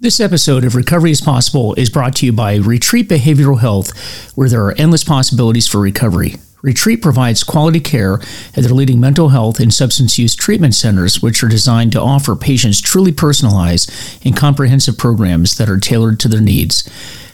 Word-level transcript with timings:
This 0.00 0.20
episode 0.20 0.62
of 0.62 0.76
Recovery 0.76 1.10
is 1.10 1.20
Possible 1.20 1.74
is 1.74 1.90
brought 1.90 2.14
to 2.16 2.26
you 2.26 2.30
by 2.30 2.54
Retreat 2.54 3.08
Behavioral 3.08 3.58
Health, 3.58 4.32
where 4.36 4.48
there 4.48 4.64
are 4.64 4.78
endless 4.78 5.02
possibilities 5.02 5.66
for 5.66 5.80
recovery. 5.80 6.36
Retreat 6.62 7.02
provides 7.02 7.42
quality 7.42 7.80
care 7.80 8.20
at 8.56 8.62
their 8.62 8.72
leading 8.72 9.00
mental 9.00 9.30
health 9.30 9.58
and 9.58 9.74
substance 9.74 10.16
use 10.16 10.36
treatment 10.36 10.76
centers, 10.76 11.20
which 11.20 11.42
are 11.42 11.48
designed 11.48 11.90
to 11.92 12.00
offer 12.00 12.36
patients 12.36 12.80
truly 12.80 13.10
personalized 13.10 13.90
and 14.24 14.36
comprehensive 14.36 14.96
programs 14.96 15.58
that 15.58 15.68
are 15.68 15.80
tailored 15.80 16.20
to 16.20 16.28
their 16.28 16.40
needs. 16.40 16.88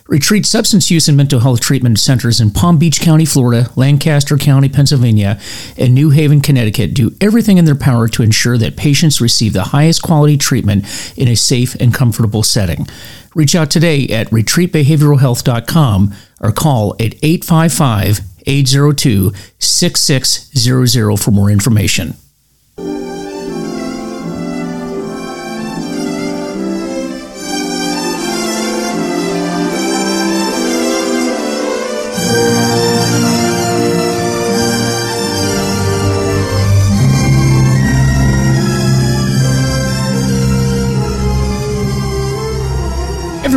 Retreat 0.06 0.44
substance 0.44 0.90
use 0.90 1.08
and 1.08 1.16
mental 1.16 1.40
health 1.40 1.60
treatment 1.60 1.98
centers 1.98 2.38
in 2.38 2.50
Palm 2.50 2.76
Beach 2.76 3.00
County, 3.00 3.24
Florida, 3.24 3.70
Lancaster 3.74 4.36
County, 4.36 4.68
Pennsylvania, 4.68 5.40
and 5.78 5.94
New 5.94 6.10
Haven, 6.10 6.42
Connecticut 6.42 6.92
do 6.92 7.12
everything 7.22 7.56
in 7.56 7.64
their 7.64 7.74
power 7.74 8.06
to 8.08 8.22
ensure 8.22 8.58
that 8.58 8.76
patients 8.76 9.22
receive 9.22 9.54
the 9.54 9.64
highest 9.64 10.02
quality 10.02 10.36
treatment 10.36 10.84
in 11.16 11.26
a 11.26 11.34
safe 11.34 11.74
and 11.76 11.94
comfortable 11.94 12.42
setting. 12.42 12.86
Reach 13.34 13.54
out 13.54 13.70
today 13.70 14.06
at 14.08 14.28
retreatbehavioralhealth.com 14.28 16.14
or 16.42 16.52
call 16.52 16.92
at 17.00 17.14
855 17.22 18.20
802 18.46 19.32
6600 19.58 21.16
for 21.16 21.30
more 21.30 21.50
information. 21.50 22.14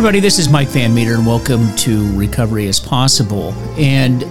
Everybody. 0.08 0.26
This 0.26 0.38
is 0.38 0.48
Mike 0.48 0.68
Van 0.68 0.94
Meter, 0.94 1.16
and 1.16 1.26
welcome 1.26 1.76
to 1.76 2.10
Recovery 2.16 2.64
is 2.64 2.80
Possible. 2.80 3.52
And 3.76 4.22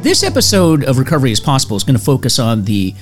this 0.00 0.22
episode 0.22 0.84
of 0.84 0.96
Recovery 0.96 1.32
is 1.32 1.40
Possible 1.40 1.76
is 1.76 1.82
going 1.82 1.98
to 1.98 2.04
focus 2.04 2.38
on 2.38 2.66
the 2.66 2.94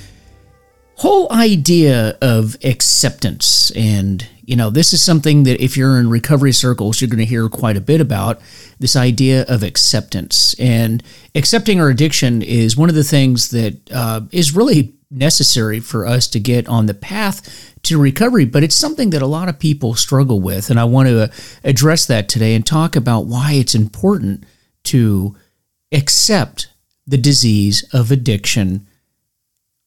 whole 0.97 1.31
idea 1.31 2.17
of 2.23 2.57
acceptance. 2.65 3.71
And, 3.73 4.27
you 4.47 4.57
know, 4.57 4.71
this 4.71 4.95
is 4.95 5.03
something 5.03 5.43
that 5.43 5.63
if 5.63 5.77
you're 5.77 6.01
in 6.01 6.09
recovery 6.09 6.53
circles, 6.53 7.03
you're 7.03 7.11
going 7.11 7.19
to 7.19 7.27
hear 7.27 7.51
quite 7.51 7.77
a 7.77 7.83
bit 7.83 8.01
about 8.01 8.41
this 8.79 8.97
idea 8.97 9.45
of 9.47 9.63
acceptance. 9.63 10.55
And 10.59 11.03
accepting 11.35 11.83
our 11.83 11.91
addiction 11.91 12.41
is 12.41 12.79
one 12.79 12.89
of 12.89 12.95
the 12.95 13.05
things 13.05 13.51
that 13.51 13.77
uh, 13.93 14.23
is 14.33 14.57
really 14.57 14.95
necessary 15.13 15.81
for 15.81 16.07
us 16.07 16.27
to 16.29 16.41
get 16.41 16.69
on 16.69 16.87
the 16.87 16.95
path 16.95 17.75
to 17.83 18.01
recovery, 18.01 18.45
but 18.45 18.63
it's 18.63 18.75
something 18.75 19.11
that 19.11 19.23
a 19.23 19.27
lot 19.27 19.49
of 19.49 19.59
people 19.59 19.95
struggle 19.95 20.41
with. 20.41 20.71
And 20.71 20.79
I 20.79 20.85
want 20.85 21.09
to 21.09 21.31
address 21.65 22.07
that 22.07 22.29
today 22.29 22.55
and 22.55 22.65
talk 22.65 22.97
about 22.97 23.27
why 23.27 23.53
it's 23.53 23.75
important 23.75 24.45
to 24.85 25.37
accept 25.93 26.69
the 27.07 27.19
disease 27.19 27.85
of 27.93 28.11
addiction, 28.11 28.87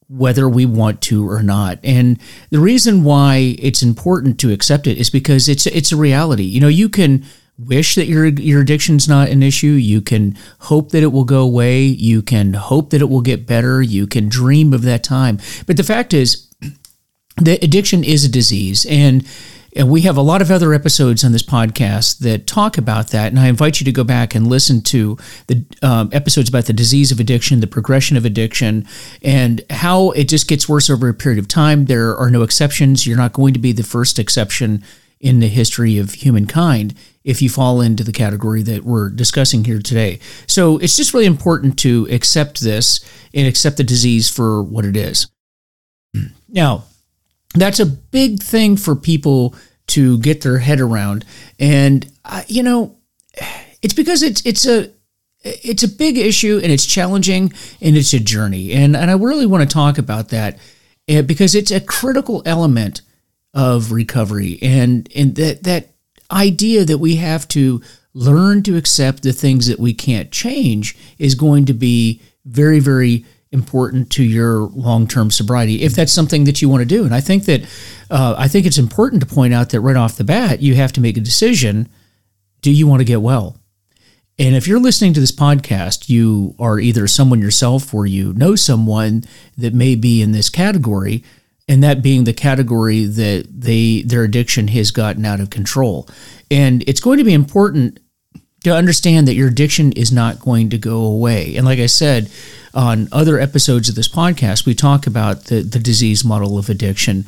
whether 0.07 0.47
we 0.47 0.65
want 0.65 1.01
to 1.01 1.27
or 1.27 1.41
not. 1.41 1.79
And 1.83 2.19
the 2.49 2.59
reason 2.59 3.03
why 3.03 3.55
it's 3.59 3.81
important 3.81 4.39
to 4.41 4.51
accept 4.51 4.87
it 4.87 4.97
is 4.97 5.09
because 5.09 5.49
it's 5.49 5.65
it's 5.65 5.91
a 5.91 5.97
reality. 5.97 6.43
You 6.43 6.61
know, 6.61 6.67
you 6.67 6.89
can 6.89 7.25
wish 7.57 7.95
that 7.95 8.07
your 8.07 8.25
your 8.25 8.61
addiction's 8.61 9.07
not 9.07 9.29
an 9.29 9.43
issue. 9.43 9.67
You 9.67 10.01
can 10.01 10.37
hope 10.59 10.91
that 10.91 11.03
it 11.03 11.11
will 11.11 11.23
go 11.23 11.41
away. 11.41 11.83
You 11.83 12.21
can 12.21 12.53
hope 12.53 12.89
that 12.89 13.01
it 13.01 13.09
will 13.09 13.21
get 13.21 13.47
better. 13.47 13.81
You 13.81 14.07
can 14.07 14.29
dream 14.29 14.73
of 14.73 14.81
that 14.83 15.03
time. 15.03 15.39
But 15.65 15.77
the 15.77 15.83
fact 15.83 16.13
is, 16.13 16.49
the 17.37 17.53
addiction 17.63 18.03
is 18.03 18.25
a 18.25 18.29
disease 18.29 18.85
and 18.89 19.27
and 19.77 19.89
we 19.89 20.01
have 20.01 20.15
a 20.15 20.21
lot 20.21 20.41
of 20.41 20.49
other 20.49 20.73
episodes 20.73 21.25
on 21.25 21.33
this 21.33 21.43
podcast 21.43 22.19
that 22.19 22.47
talk 22.47 22.77
about 22.77 23.09
that. 23.09 23.27
And 23.27 23.37
I 23.37 23.47
invite 23.47 23.81
you 23.81 23.85
to 23.85 23.91
go 23.91 24.05
back 24.05 24.33
and 24.33 24.47
listen 24.47 24.79
to 24.83 25.17
the 25.47 25.65
um, 25.81 26.09
episodes 26.13 26.47
about 26.47 26.65
the 26.65 26.71
disease 26.71 27.11
of 27.11 27.19
addiction, 27.19 27.59
the 27.59 27.67
progression 27.67 28.15
of 28.15 28.23
addiction, 28.23 28.87
and 29.21 29.61
how 29.69 30.11
it 30.11 30.29
just 30.29 30.47
gets 30.47 30.69
worse 30.69 30.89
over 30.89 31.09
a 31.09 31.13
period 31.13 31.39
of 31.39 31.49
time. 31.49 31.85
There 31.85 32.15
are 32.15 32.31
no 32.31 32.41
exceptions. 32.41 33.05
You're 33.05 33.17
not 33.17 33.33
going 33.33 33.53
to 33.53 33.59
be 33.59 33.73
the 33.73 33.83
first 33.83 34.17
exception 34.17 34.81
in 35.25 35.39
the 35.39 35.47
history 35.47 35.97
of 35.97 36.13
humankind 36.13 36.93
if 37.23 37.41
you 37.41 37.49
fall 37.49 37.81
into 37.81 38.03
the 38.03 38.11
category 38.11 38.61
that 38.61 38.83
we're 38.83 39.09
discussing 39.09 39.65
here 39.65 39.79
today. 39.79 40.19
So 40.45 40.77
it's 40.77 40.95
just 40.95 41.15
really 41.15 41.25
important 41.25 41.79
to 41.79 42.07
accept 42.11 42.61
this 42.61 43.03
and 43.33 43.47
accept 43.47 43.77
the 43.77 43.83
disease 43.83 44.29
for 44.29 44.61
what 44.61 44.85
it 44.85 44.95
is. 44.95 45.27
Now, 46.47 46.85
that's 47.53 47.81
a 47.81 47.85
big 47.85 48.41
thing 48.41 48.77
for 48.77 48.95
people 48.95 49.55
to 49.87 50.19
get 50.19 50.41
their 50.41 50.59
head 50.59 50.79
around. 50.79 51.25
And 51.59 52.09
uh, 52.23 52.43
you 52.47 52.63
know, 52.63 52.95
it's 53.81 53.93
because 53.93 54.23
it's 54.23 54.45
it's 54.45 54.65
a 54.65 54.91
it's 55.43 55.83
a 55.83 55.89
big 55.89 56.17
issue 56.17 56.61
and 56.63 56.71
it's 56.71 56.85
challenging 56.85 57.51
and 57.81 57.97
it's 57.97 58.13
a 58.13 58.19
journey. 58.19 58.71
And 58.71 58.95
and 58.95 59.11
I 59.11 59.15
really 59.15 59.45
want 59.45 59.67
to 59.69 59.73
talk 59.73 59.97
about 59.97 60.29
that 60.29 60.57
uh, 61.09 61.23
because 61.23 61.55
it's 61.55 61.71
a 61.71 61.81
critical 61.81 62.41
element 62.45 63.01
of 63.55 63.91
recovery. 63.91 64.59
And 64.61 65.09
and 65.15 65.35
that 65.35 65.63
that 65.63 65.93
idea 66.29 66.83
that 66.85 66.97
we 66.97 67.15
have 67.15 67.47
to 67.47 67.81
learn 68.13 68.61
to 68.63 68.77
accept 68.77 69.23
the 69.23 69.33
things 69.33 69.67
that 69.67 69.79
we 69.79 69.93
can't 69.93 70.31
change 70.31 70.97
is 71.17 71.35
going 71.35 71.65
to 71.65 71.73
be 71.73 72.21
very 72.45 72.79
very 72.79 73.25
important 73.51 74.09
to 74.09 74.23
your 74.23 74.63
long-term 74.63 75.31
sobriety 75.31 75.83
if 75.83 75.93
that's 75.93 76.11
something 76.11 76.43
that 76.43 76.61
you 76.61 76.67
want 76.67 76.81
to 76.81 76.85
do. 76.85 77.05
And 77.05 77.15
i 77.15 77.21
think 77.21 77.45
that 77.45 77.61
uh, 78.09 78.35
i 78.37 78.47
think 78.47 78.65
it's 78.65 78.77
important 78.77 79.21
to 79.21 79.33
point 79.33 79.53
out 79.53 79.69
that 79.69 79.79
right 79.79 79.95
off 79.95 80.17
the 80.17 80.23
bat 80.23 80.61
you 80.61 80.75
have 80.75 80.91
to 80.93 81.01
make 81.01 81.17
a 81.17 81.21
decision 81.21 81.87
do 82.61 82.71
you 82.71 82.87
want 82.87 82.99
to 82.99 83.05
get 83.05 83.21
well? 83.21 83.57
And 84.39 84.55
if 84.55 84.67
you're 84.67 84.79
listening 84.79 85.13
to 85.13 85.19
this 85.19 85.31
podcast 85.31 86.09
you 86.09 86.55
are 86.59 86.79
either 86.79 87.07
someone 87.07 87.41
yourself 87.41 87.93
or 87.93 88.05
you 88.05 88.33
know 88.33 88.55
someone 88.55 89.23
that 89.57 89.73
may 89.73 89.95
be 89.95 90.21
in 90.21 90.31
this 90.31 90.49
category 90.49 91.23
and 91.67 91.83
that 91.83 92.01
being 92.01 92.23
the 92.23 92.33
category 92.33 93.05
that 93.05 93.47
they 93.49 94.01
their 94.03 94.23
addiction 94.23 94.67
has 94.67 94.91
gotten 94.91 95.25
out 95.25 95.39
of 95.39 95.49
control 95.49 96.07
and 96.49 96.83
it's 96.87 96.99
going 96.99 97.17
to 97.17 97.23
be 97.23 97.33
important 97.33 97.99
to 98.63 98.73
understand 98.73 99.27
that 99.27 99.35
your 99.35 99.47
addiction 99.47 99.91
is 99.91 100.11
not 100.11 100.39
going 100.39 100.69
to 100.69 100.77
go 100.77 101.03
away 101.03 101.55
and 101.55 101.65
like 101.65 101.79
i 101.79 101.85
said 101.85 102.29
on 102.75 103.07
other 103.11 103.39
episodes 103.39 103.87
of 103.87 103.95
this 103.95 104.09
podcast, 104.09 104.65
we 104.65 104.75
talk 104.75 105.07
about 105.07 105.45
the, 105.45 105.61
the 105.61 105.79
disease 105.79 106.25
model 106.25 106.57
of 106.57 106.69
addiction. 106.69 107.25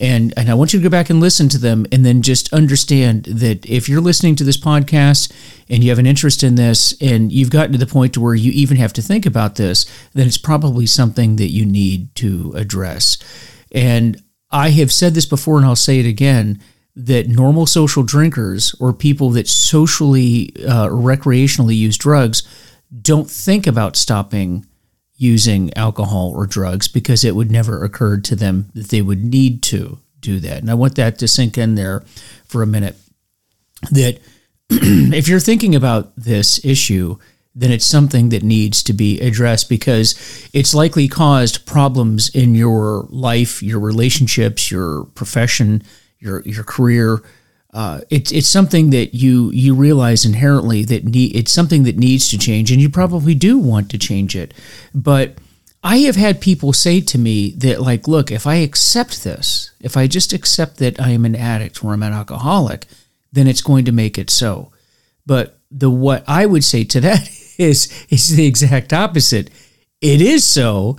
And, 0.00 0.34
and 0.36 0.50
I 0.50 0.54
want 0.54 0.72
you 0.72 0.80
to 0.80 0.82
go 0.82 0.90
back 0.90 1.10
and 1.10 1.20
listen 1.20 1.48
to 1.50 1.58
them 1.58 1.86
and 1.92 2.04
then 2.04 2.22
just 2.22 2.52
understand 2.52 3.24
that 3.26 3.66
if 3.66 3.88
you're 3.88 4.00
listening 4.00 4.34
to 4.36 4.44
this 4.44 4.56
podcast 4.56 5.30
and 5.68 5.84
you 5.84 5.90
have 5.90 5.98
an 5.98 6.06
interest 6.06 6.42
in 6.42 6.54
this 6.54 6.94
and 7.00 7.30
you've 7.30 7.50
gotten 7.50 7.72
to 7.72 7.78
the 7.78 7.86
point 7.86 8.14
to 8.14 8.20
where 8.20 8.34
you 8.34 8.50
even 8.52 8.78
have 8.78 8.94
to 8.94 9.02
think 9.02 9.26
about 9.26 9.56
this, 9.56 9.84
then 10.14 10.26
it's 10.26 10.38
probably 10.38 10.86
something 10.86 11.36
that 11.36 11.50
you 11.50 11.64
need 11.66 12.14
to 12.16 12.52
address. 12.56 13.18
And 13.72 14.22
I 14.50 14.70
have 14.70 14.92
said 14.92 15.14
this 15.14 15.26
before 15.26 15.56
and 15.56 15.66
I'll 15.66 15.76
say 15.76 16.00
it 16.00 16.06
again 16.06 16.60
that 16.96 17.28
normal 17.28 17.66
social 17.66 18.02
drinkers 18.02 18.74
or 18.80 18.92
people 18.92 19.30
that 19.30 19.48
socially 19.48 20.52
uh, 20.66 20.88
recreationally 20.88 21.76
use 21.76 21.96
drugs 21.96 22.42
don't 23.00 23.30
think 23.30 23.66
about 23.66 23.96
stopping 23.96 24.66
using 25.14 25.70
alcohol 25.76 26.32
or 26.34 26.46
drugs 26.46 26.88
because 26.88 27.24
it 27.24 27.36
would 27.36 27.50
never 27.50 27.84
occur 27.84 28.18
to 28.18 28.34
them 28.34 28.70
that 28.74 28.88
they 28.88 29.02
would 29.02 29.22
need 29.22 29.62
to 29.62 29.98
do 30.18 30.40
that. 30.40 30.58
And 30.58 30.70
I 30.70 30.74
want 30.74 30.96
that 30.96 31.18
to 31.18 31.28
sink 31.28 31.58
in 31.58 31.74
there 31.74 32.02
for 32.46 32.62
a 32.62 32.66
minute. 32.66 32.96
That 33.90 34.18
if 34.70 35.28
you're 35.28 35.40
thinking 35.40 35.74
about 35.74 36.16
this 36.16 36.64
issue, 36.64 37.18
then 37.54 37.72
it's 37.72 37.86
something 37.86 38.28
that 38.28 38.42
needs 38.42 38.82
to 38.84 38.92
be 38.92 39.20
addressed 39.20 39.68
because 39.68 40.14
it's 40.52 40.74
likely 40.74 41.08
caused 41.08 41.66
problems 41.66 42.28
in 42.34 42.54
your 42.54 43.06
life, 43.10 43.62
your 43.62 43.80
relationships, 43.80 44.70
your 44.70 45.04
profession, 45.14 45.82
your 46.18 46.42
your 46.42 46.64
career, 46.64 47.22
uh, 47.72 48.00
it's 48.10 48.32
it's 48.32 48.48
something 48.48 48.90
that 48.90 49.14
you 49.14 49.50
you 49.52 49.74
realize 49.74 50.24
inherently 50.24 50.84
that 50.84 51.02
it's 51.14 51.52
something 51.52 51.84
that 51.84 51.96
needs 51.96 52.28
to 52.28 52.38
change, 52.38 52.72
and 52.72 52.80
you 52.80 52.90
probably 52.90 53.34
do 53.34 53.58
want 53.58 53.90
to 53.90 53.98
change 53.98 54.34
it. 54.34 54.52
But 54.92 55.38
I 55.82 55.98
have 55.98 56.16
had 56.16 56.40
people 56.40 56.72
say 56.72 57.00
to 57.00 57.18
me 57.18 57.52
that 57.58 57.80
like, 57.80 58.08
look, 58.08 58.32
if 58.32 58.46
I 58.46 58.56
accept 58.56 59.22
this, 59.22 59.70
if 59.80 59.96
I 59.96 60.08
just 60.08 60.32
accept 60.32 60.78
that 60.78 61.00
I 61.00 61.10
am 61.10 61.24
an 61.24 61.36
addict 61.36 61.84
or 61.84 61.92
I'm 61.92 62.02
an 62.02 62.12
alcoholic, 62.12 62.86
then 63.32 63.46
it's 63.46 63.62
going 63.62 63.84
to 63.84 63.92
make 63.92 64.18
it 64.18 64.30
so. 64.30 64.72
But 65.24 65.58
the 65.70 65.90
what 65.90 66.24
I 66.26 66.46
would 66.46 66.64
say 66.64 66.82
to 66.84 67.00
that 67.02 67.28
is 67.60 68.06
is 68.08 68.36
the 68.36 68.46
exact 68.46 68.92
opposite. 68.92 69.50
It 70.00 70.20
is 70.20 70.44
so, 70.44 70.98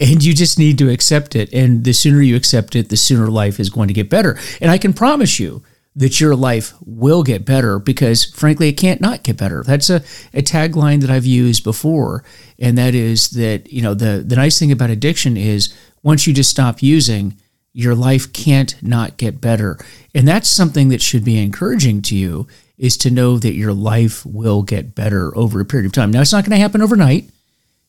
and 0.00 0.22
you 0.24 0.34
just 0.34 0.58
need 0.58 0.78
to 0.78 0.90
accept 0.90 1.36
it. 1.36 1.52
And 1.52 1.84
the 1.84 1.92
sooner 1.92 2.20
you 2.20 2.36
accept 2.36 2.74
it, 2.74 2.88
the 2.88 2.96
sooner 2.96 3.28
life 3.28 3.60
is 3.60 3.70
going 3.70 3.88
to 3.88 3.94
get 3.94 4.10
better. 4.10 4.38
And 4.60 4.70
I 4.70 4.78
can 4.78 4.92
promise 4.92 5.38
you 5.38 5.62
that 5.96 6.20
your 6.20 6.36
life 6.36 6.74
will 6.84 7.22
get 7.22 7.44
better 7.44 7.78
because 7.78 8.24
frankly 8.24 8.68
it 8.68 8.74
can't 8.74 9.00
not 9.00 9.24
get 9.24 9.36
better 9.36 9.64
that's 9.64 9.90
a, 9.90 9.96
a 10.32 10.40
tagline 10.40 11.00
that 11.00 11.10
i've 11.10 11.26
used 11.26 11.64
before 11.64 12.22
and 12.60 12.78
that 12.78 12.94
is 12.94 13.30
that 13.30 13.72
you 13.72 13.82
know 13.82 13.92
the, 13.92 14.22
the 14.24 14.36
nice 14.36 14.56
thing 14.56 14.70
about 14.70 14.88
addiction 14.88 15.36
is 15.36 15.74
once 16.04 16.28
you 16.28 16.32
just 16.32 16.48
stop 16.48 16.80
using 16.80 17.36
your 17.72 17.94
life 17.94 18.32
can't 18.32 18.80
not 18.82 19.16
get 19.16 19.40
better. 19.40 19.78
And 20.14 20.26
that's 20.26 20.48
something 20.48 20.88
that 20.88 21.02
should 21.02 21.24
be 21.24 21.40
encouraging 21.42 22.02
to 22.02 22.16
you 22.16 22.46
is 22.80 22.96
to 22.96 23.10
know 23.10 23.38
that 23.38 23.52
your 23.52 23.74
life 23.74 24.24
will 24.24 24.62
get 24.62 24.94
better 24.94 25.36
over 25.36 25.60
a 25.60 25.66
period 25.66 25.84
of 25.84 25.92
time. 25.92 26.10
Now, 26.10 26.22
it's 26.22 26.32
not 26.32 26.44
going 26.44 26.56
to 26.56 26.62
happen 26.62 26.80
overnight. 26.80 27.28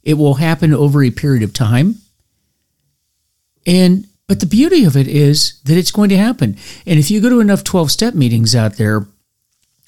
It 0.03 0.15
will 0.15 0.33
happen 0.33 0.73
over 0.73 1.01
a 1.01 1.11
period 1.11 1.43
of 1.43 1.53
time. 1.53 1.95
And 3.65 4.05
but 4.27 4.41
the 4.41 4.45
beauty 4.45 4.83
of 4.83 4.97
it 4.97 5.07
is 5.07 5.61
that 5.63 5.77
it's 5.77 5.91
going 5.91 6.09
to 6.09 6.17
happen. 6.17 6.57
And 6.85 6.99
if 6.99 7.09
you 7.09 7.21
go 7.21 7.29
to 7.29 7.39
enough 7.39 7.63
12 7.63 7.89
step 7.89 8.13
meetings 8.13 8.53
out 8.53 8.75
there, 8.75 9.07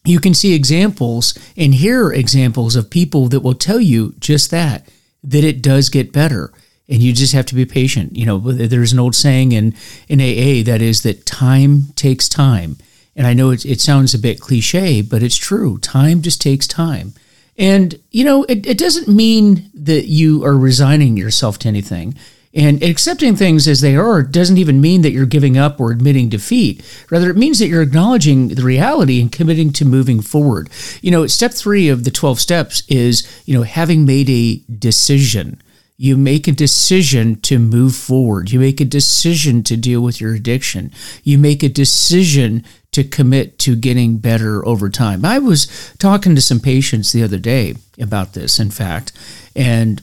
you 0.06 0.20
can 0.20 0.34
see 0.34 0.54
examples 0.54 1.38
and 1.58 1.76
hear 1.76 2.12
examples 2.12 2.76
of 2.76 2.90
people 2.90 3.28
that 3.30 3.40
will 3.42 3.54
tell 3.54 3.80
you 3.80 4.14
just 4.20 4.52
that, 4.52 4.88
that 5.24 5.44
it 5.44 5.62
does 5.62 5.90
get 5.90 6.14
better. 6.14 6.54
And 6.90 7.02
you 7.02 7.14
just 7.14 7.34
have 7.34 7.46
to 7.48 7.56
be 7.56 7.66
patient. 7.66 8.18
You 8.18 8.26
know, 8.26 8.40
there's 8.40 8.92
an 8.92 9.00
old 9.00 9.16
saying 9.16 9.54
in, 9.54 9.76
in 10.08 10.20
AA 10.20 10.64
that 10.64 10.82
is 10.82 11.04
that 11.04 11.26
time 11.26 11.88
takes 11.96 12.28
time. 12.28 12.78
And 13.16 13.28
I 13.28 13.34
know 13.34 13.52
it, 13.52 13.66
it 13.66 13.82
sounds 13.82 14.14
a 14.14 14.20
bit 14.20 14.40
cliche, 14.40 15.02
but 15.02 15.24
it's 15.24 15.36
true. 15.36 15.78
Time 15.78 16.22
just 16.22 16.42
takes 16.42 16.68
time. 16.68 17.14
And, 17.58 18.00
you 18.12 18.24
know, 18.24 18.44
it, 18.44 18.66
it 18.66 18.78
doesn't 18.78 19.08
mean 19.08 19.70
that 19.74 20.06
you 20.06 20.44
are 20.44 20.58
resigning 20.58 21.18
yourself 21.18 21.60
to 21.60 21.68
anything. 21.68 22.16
And 22.56 22.84
accepting 22.84 23.36
things 23.36 23.68
as 23.68 23.82
they 23.82 23.96
are 23.96 24.22
doesn't 24.22 24.60
even 24.60 24.80
mean 24.80 25.02
that 25.02 25.12
you're 25.12 25.26
giving 25.26 25.58
up 25.58 25.80
or 25.80 25.92
admitting 25.92 26.30
defeat. 26.30 26.84
Rather, 27.10 27.32
it 27.32 27.38
means 27.38 27.58
that 27.58 27.68
you're 27.68 27.82
acknowledging 27.82 28.50
the 28.50 28.64
reality 28.64 29.20
and 29.20 29.32
committing 29.32 29.72
to 29.74 29.86
moving 29.86 30.22
forward. 30.22 30.70
You 31.02 31.10
know, 31.10 31.26
step 31.26 31.52
three 31.52 31.90
of 31.90 32.04
the 32.04 32.12
12 32.12 32.40
steps 32.40 32.84
is, 32.88 33.28
you 33.46 33.56
know, 33.56 33.64
having 33.64 34.06
made 34.06 34.30
a 34.30 34.62
decision. 34.72 35.62
You 35.98 36.16
make 36.16 36.48
a 36.48 36.52
decision 36.52 37.40
to 37.42 37.58
move 37.58 37.96
forward. 37.96 38.52
You 38.52 38.60
make 38.60 38.80
a 38.80 38.86
decision 38.86 39.64
to 39.64 39.78
deal 39.78 40.02
with 40.02 40.22
your 40.22 40.36
addiction. 40.36 40.92
You 41.24 41.40
make 41.40 41.64
a 41.64 41.70
decision 41.70 42.64
to 42.94 43.04
commit 43.04 43.60
to 43.60 43.76
getting 43.76 44.18
better 44.18 44.66
over 44.66 44.90
time. 44.90 45.26
I 45.26 45.40
was 45.40 45.94
talking 46.00 46.36
to 46.36 46.42
some 46.42 46.60
patients 46.60 47.12
the 47.12 47.24
other 47.24 47.40
day 47.40 47.76
about 48.00 48.34
this, 48.34 48.60
in 48.60 48.72
fact, 48.72 49.12
and 49.56 50.02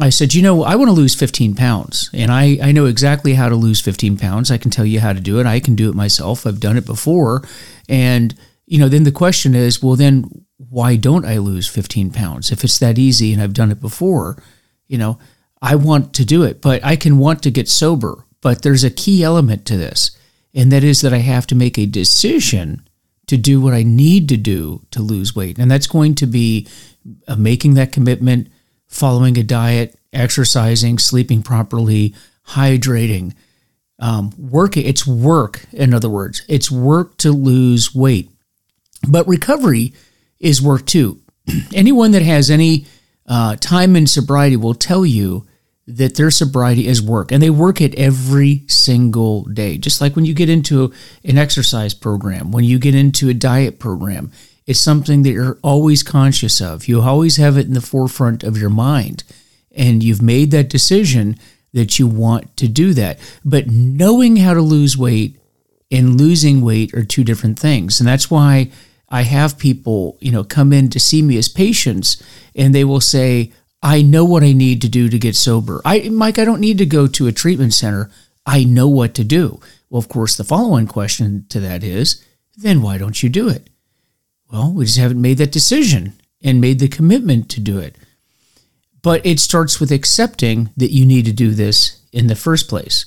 I 0.00 0.10
said, 0.10 0.32
you 0.32 0.42
know, 0.42 0.62
I 0.62 0.76
want 0.76 0.88
to 0.88 0.92
lose 0.92 1.14
15 1.14 1.54
pounds, 1.54 2.08
and 2.12 2.30
I, 2.30 2.58
I 2.62 2.72
know 2.72 2.86
exactly 2.86 3.34
how 3.34 3.48
to 3.48 3.56
lose 3.56 3.80
15 3.80 4.16
pounds. 4.16 4.50
I 4.50 4.58
can 4.58 4.70
tell 4.70 4.84
you 4.84 5.00
how 5.00 5.12
to 5.12 5.20
do 5.20 5.40
it. 5.40 5.46
I 5.46 5.58
can 5.58 5.74
do 5.74 5.90
it 5.90 5.96
myself. 5.96 6.46
I've 6.46 6.60
done 6.60 6.76
it 6.76 6.86
before. 6.86 7.42
And, 7.88 8.34
you 8.66 8.78
know, 8.78 8.88
then 8.88 9.02
the 9.02 9.12
question 9.12 9.56
is, 9.56 9.82
well, 9.82 9.96
then 9.96 10.44
why 10.70 10.94
don't 10.94 11.24
I 11.24 11.38
lose 11.38 11.66
15 11.66 12.10
pounds? 12.10 12.52
If 12.52 12.62
it's 12.62 12.78
that 12.78 12.98
easy 12.98 13.32
and 13.32 13.42
I've 13.42 13.54
done 13.54 13.72
it 13.72 13.80
before, 13.80 14.40
you 14.86 14.98
know, 14.98 15.18
I 15.60 15.74
want 15.74 16.14
to 16.14 16.24
do 16.24 16.44
it, 16.44 16.60
but 16.60 16.84
I 16.84 16.94
can 16.94 17.18
want 17.18 17.42
to 17.42 17.50
get 17.50 17.68
sober. 17.68 18.24
But 18.40 18.62
there's 18.62 18.84
a 18.84 18.90
key 18.90 19.24
element 19.24 19.66
to 19.66 19.76
this, 19.76 20.12
and 20.58 20.72
that 20.72 20.82
is 20.82 21.02
that 21.02 21.14
I 21.14 21.18
have 21.18 21.46
to 21.46 21.54
make 21.54 21.78
a 21.78 21.86
decision 21.86 22.82
to 23.28 23.36
do 23.36 23.60
what 23.60 23.74
I 23.74 23.84
need 23.84 24.28
to 24.30 24.36
do 24.36 24.82
to 24.90 25.00
lose 25.00 25.36
weight. 25.36 25.56
And 25.56 25.70
that's 25.70 25.86
going 25.86 26.16
to 26.16 26.26
be 26.26 26.66
uh, 27.28 27.36
making 27.36 27.74
that 27.74 27.92
commitment 27.92 28.48
following 28.88 29.38
a 29.38 29.44
diet, 29.44 29.96
exercising, 30.12 30.98
sleeping 30.98 31.44
properly, 31.44 32.12
hydrating, 32.48 33.34
um, 34.00 34.32
working. 34.36 34.84
It's 34.84 35.06
work, 35.06 35.64
in 35.72 35.94
other 35.94 36.10
words, 36.10 36.42
it's 36.48 36.72
work 36.72 37.16
to 37.18 37.30
lose 37.30 37.94
weight. 37.94 38.28
But 39.08 39.28
recovery 39.28 39.94
is 40.40 40.60
work 40.60 40.86
too. 40.86 41.20
Anyone 41.72 42.10
that 42.10 42.22
has 42.22 42.50
any 42.50 42.84
uh, 43.26 43.54
time 43.60 43.94
in 43.94 44.08
sobriety 44.08 44.56
will 44.56 44.74
tell 44.74 45.06
you 45.06 45.46
that 45.88 46.16
their 46.16 46.30
sobriety 46.30 46.86
is 46.86 47.00
work 47.00 47.32
and 47.32 47.42
they 47.42 47.48
work 47.48 47.80
it 47.80 47.94
every 47.94 48.62
single 48.66 49.44
day. 49.44 49.78
Just 49.78 50.02
like 50.02 50.14
when 50.14 50.26
you 50.26 50.34
get 50.34 50.50
into 50.50 50.92
an 51.24 51.38
exercise 51.38 51.94
program, 51.94 52.52
when 52.52 52.64
you 52.64 52.78
get 52.78 52.94
into 52.94 53.30
a 53.30 53.34
diet 53.34 53.78
program, 53.78 54.30
it's 54.66 54.78
something 54.78 55.22
that 55.22 55.30
you're 55.30 55.58
always 55.62 56.02
conscious 56.02 56.60
of. 56.60 56.88
You 56.88 57.00
always 57.00 57.38
have 57.38 57.56
it 57.56 57.66
in 57.66 57.72
the 57.72 57.80
forefront 57.80 58.44
of 58.44 58.58
your 58.58 58.68
mind. 58.68 59.24
And 59.74 60.02
you've 60.02 60.20
made 60.20 60.50
that 60.50 60.68
decision 60.68 61.36
that 61.72 61.98
you 61.98 62.06
want 62.06 62.54
to 62.58 62.68
do 62.68 62.92
that. 62.92 63.18
But 63.42 63.68
knowing 63.68 64.36
how 64.36 64.52
to 64.52 64.60
lose 64.60 64.98
weight 64.98 65.40
and 65.90 66.20
losing 66.20 66.60
weight 66.60 66.92
are 66.92 67.04
two 67.04 67.24
different 67.24 67.58
things. 67.58 67.98
And 67.98 68.06
that's 68.06 68.30
why 68.30 68.70
I 69.08 69.22
have 69.22 69.58
people, 69.58 70.18
you 70.20 70.32
know, 70.32 70.44
come 70.44 70.74
in 70.74 70.90
to 70.90 71.00
see 71.00 71.22
me 71.22 71.38
as 71.38 71.48
patients 71.48 72.22
and 72.54 72.74
they 72.74 72.84
will 72.84 73.00
say, 73.00 73.52
I 73.82 74.02
know 74.02 74.24
what 74.24 74.42
I 74.42 74.52
need 74.52 74.82
to 74.82 74.88
do 74.88 75.08
to 75.08 75.18
get 75.18 75.36
sober. 75.36 75.80
I 75.84 76.08
Mike, 76.08 76.38
I 76.38 76.44
don't 76.44 76.60
need 76.60 76.78
to 76.78 76.86
go 76.86 77.06
to 77.06 77.26
a 77.26 77.32
treatment 77.32 77.74
center. 77.74 78.10
I 78.44 78.64
know 78.64 78.88
what 78.88 79.14
to 79.14 79.24
do. 79.24 79.60
Well, 79.90 79.98
of 79.98 80.08
course, 80.08 80.36
the 80.36 80.44
follow-on 80.44 80.86
question 80.86 81.46
to 81.50 81.60
that 81.60 81.84
is, 81.84 82.24
then 82.56 82.82
why 82.82 82.98
don't 82.98 83.22
you 83.22 83.28
do 83.28 83.48
it? 83.48 83.70
Well, 84.50 84.72
we 84.72 84.84
just 84.84 84.98
haven't 84.98 85.20
made 85.20 85.38
that 85.38 85.52
decision 85.52 86.14
and 86.42 86.60
made 86.60 86.78
the 86.78 86.88
commitment 86.88 87.48
to 87.50 87.60
do 87.60 87.78
it. 87.78 87.96
But 89.02 89.24
it 89.24 89.38
starts 89.38 89.78
with 89.78 89.92
accepting 89.92 90.70
that 90.76 90.92
you 90.92 91.06
need 91.06 91.24
to 91.26 91.32
do 91.32 91.50
this 91.50 92.00
in 92.12 92.26
the 92.26 92.34
first 92.34 92.68
place. 92.68 93.04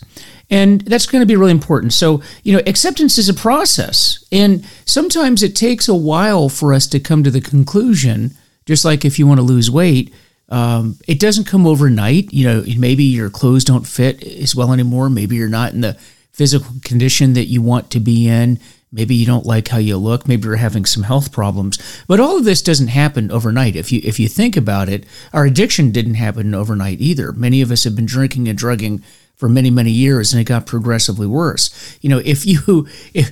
And 0.49 0.81
that's 0.81 1.05
going 1.05 1.21
to 1.21 1.27
be 1.27 1.35
really 1.35 1.51
important. 1.51 1.93
So, 1.93 2.21
you 2.43 2.53
know, 2.53 2.61
acceptance 2.65 3.17
is 3.17 3.29
a 3.29 3.33
process. 3.33 4.23
And 4.31 4.65
sometimes 4.85 5.43
it 5.43 5.55
takes 5.55 5.87
a 5.87 5.95
while 5.95 6.49
for 6.49 6.73
us 6.73 6.87
to 6.87 6.99
come 6.99 7.23
to 7.23 7.31
the 7.31 7.41
conclusion, 7.41 8.31
just 8.65 8.85
like 8.85 9.03
if 9.03 9.17
you 9.17 9.25
want 9.25 9.39
to 9.39 9.45
lose 9.45 9.71
weight, 9.71 10.13
um, 10.51 10.97
it 11.07 11.19
doesn't 11.19 11.45
come 11.45 11.65
overnight. 11.65 12.31
You 12.31 12.45
know, 12.45 12.63
maybe 12.77 13.05
your 13.05 13.29
clothes 13.29 13.63
don't 13.63 13.87
fit 13.87 14.21
as 14.21 14.55
well 14.55 14.73
anymore. 14.73 15.09
Maybe 15.09 15.37
you're 15.37 15.47
not 15.47 15.73
in 15.73 15.81
the 15.81 15.97
physical 16.31 16.73
condition 16.83 17.33
that 17.33 17.45
you 17.45 17.61
want 17.61 17.89
to 17.91 17.99
be 17.99 18.27
in. 18.27 18.59
Maybe 18.91 19.15
you 19.15 19.25
don't 19.25 19.45
like 19.45 19.69
how 19.69 19.77
you 19.77 19.95
look. 19.97 20.27
Maybe 20.27 20.43
you're 20.43 20.57
having 20.57 20.83
some 20.83 21.03
health 21.03 21.31
problems. 21.31 21.79
But 22.07 22.19
all 22.19 22.37
of 22.37 22.43
this 22.43 22.61
doesn't 22.61 22.89
happen 22.89 23.31
overnight. 23.31 23.77
If 23.77 23.93
you 23.93 24.01
if 24.03 24.19
you 24.19 24.27
think 24.27 24.57
about 24.57 24.89
it, 24.89 25.05
our 25.31 25.45
addiction 25.45 25.91
didn't 25.91 26.15
happen 26.15 26.53
overnight 26.53 26.99
either. 26.99 27.31
Many 27.31 27.61
of 27.61 27.71
us 27.71 27.85
have 27.85 27.95
been 27.95 28.05
drinking 28.05 28.49
and 28.49 28.57
drugging 28.57 29.01
for 29.41 29.49
many 29.49 29.71
many 29.71 29.89
years 29.89 30.31
and 30.31 30.39
it 30.39 30.43
got 30.43 30.67
progressively 30.67 31.25
worse 31.25 31.97
you 31.99 32.07
know 32.07 32.21
if 32.23 32.45
you 32.45 32.87
if 33.15 33.31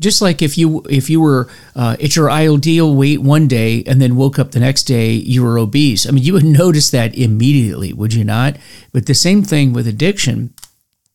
just 0.00 0.20
like 0.20 0.42
if 0.42 0.58
you 0.58 0.82
if 0.90 1.08
you 1.08 1.20
were 1.20 1.48
uh, 1.76 1.96
at 2.02 2.16
your 2.16 2.28
ideal 2.28 2.92
weight 2.92 3.22
one 3.22 3.46
day 3.46 3.84
and 3.86 4.02
then 4.02 4.16
woke 4.16 4.36
up 4.36 4.50
the 4.50 4.58
next 4.58 4.82
day 4.82 5.12
you 5.12 5.44
were 5.44 5.56
obese 5.56 6.08
i 6.08 6.10
mean 6.10 6.24
you 6.24 6.32
would 6.32 6.44
notice 6.62 6.90
that 6.90 7.16
immediately 7.16 7.92
would 7.92 8.12
you 8.12 8.24
not 8.24 8.56
but 8.92 9.06
the 9.06 9.14
same 9.14 9.44
thing 9.44 9.72
with 9.72 9.86
addiction 9.86 10.52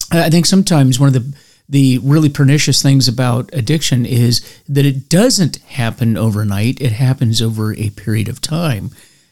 i 0.10 0.30
think 0.30 0.46
sometimes 0.46 1.02
one 1.02 1.14
of 1.14 1.14
the 1.14 1.38
the 1.68 2.00
really 2.00 2.30
pernicious 2.30 2.82
things 2.82 3.10
about 3.10 3.50
addiction 3.52 4.06
is 4.06 4.42
that 4.68 4.88
it 4.88 5.08
doesn't 5.08 5.58
happen 5.58 6.18
overnight. 6.18 6.82
It 6.82 6.94
happens 6.94 7.44
over 7.44 7.76
a 7.76 7.92
period 7.92 8.28
of 8.28 8.42
time. 8.42 8.90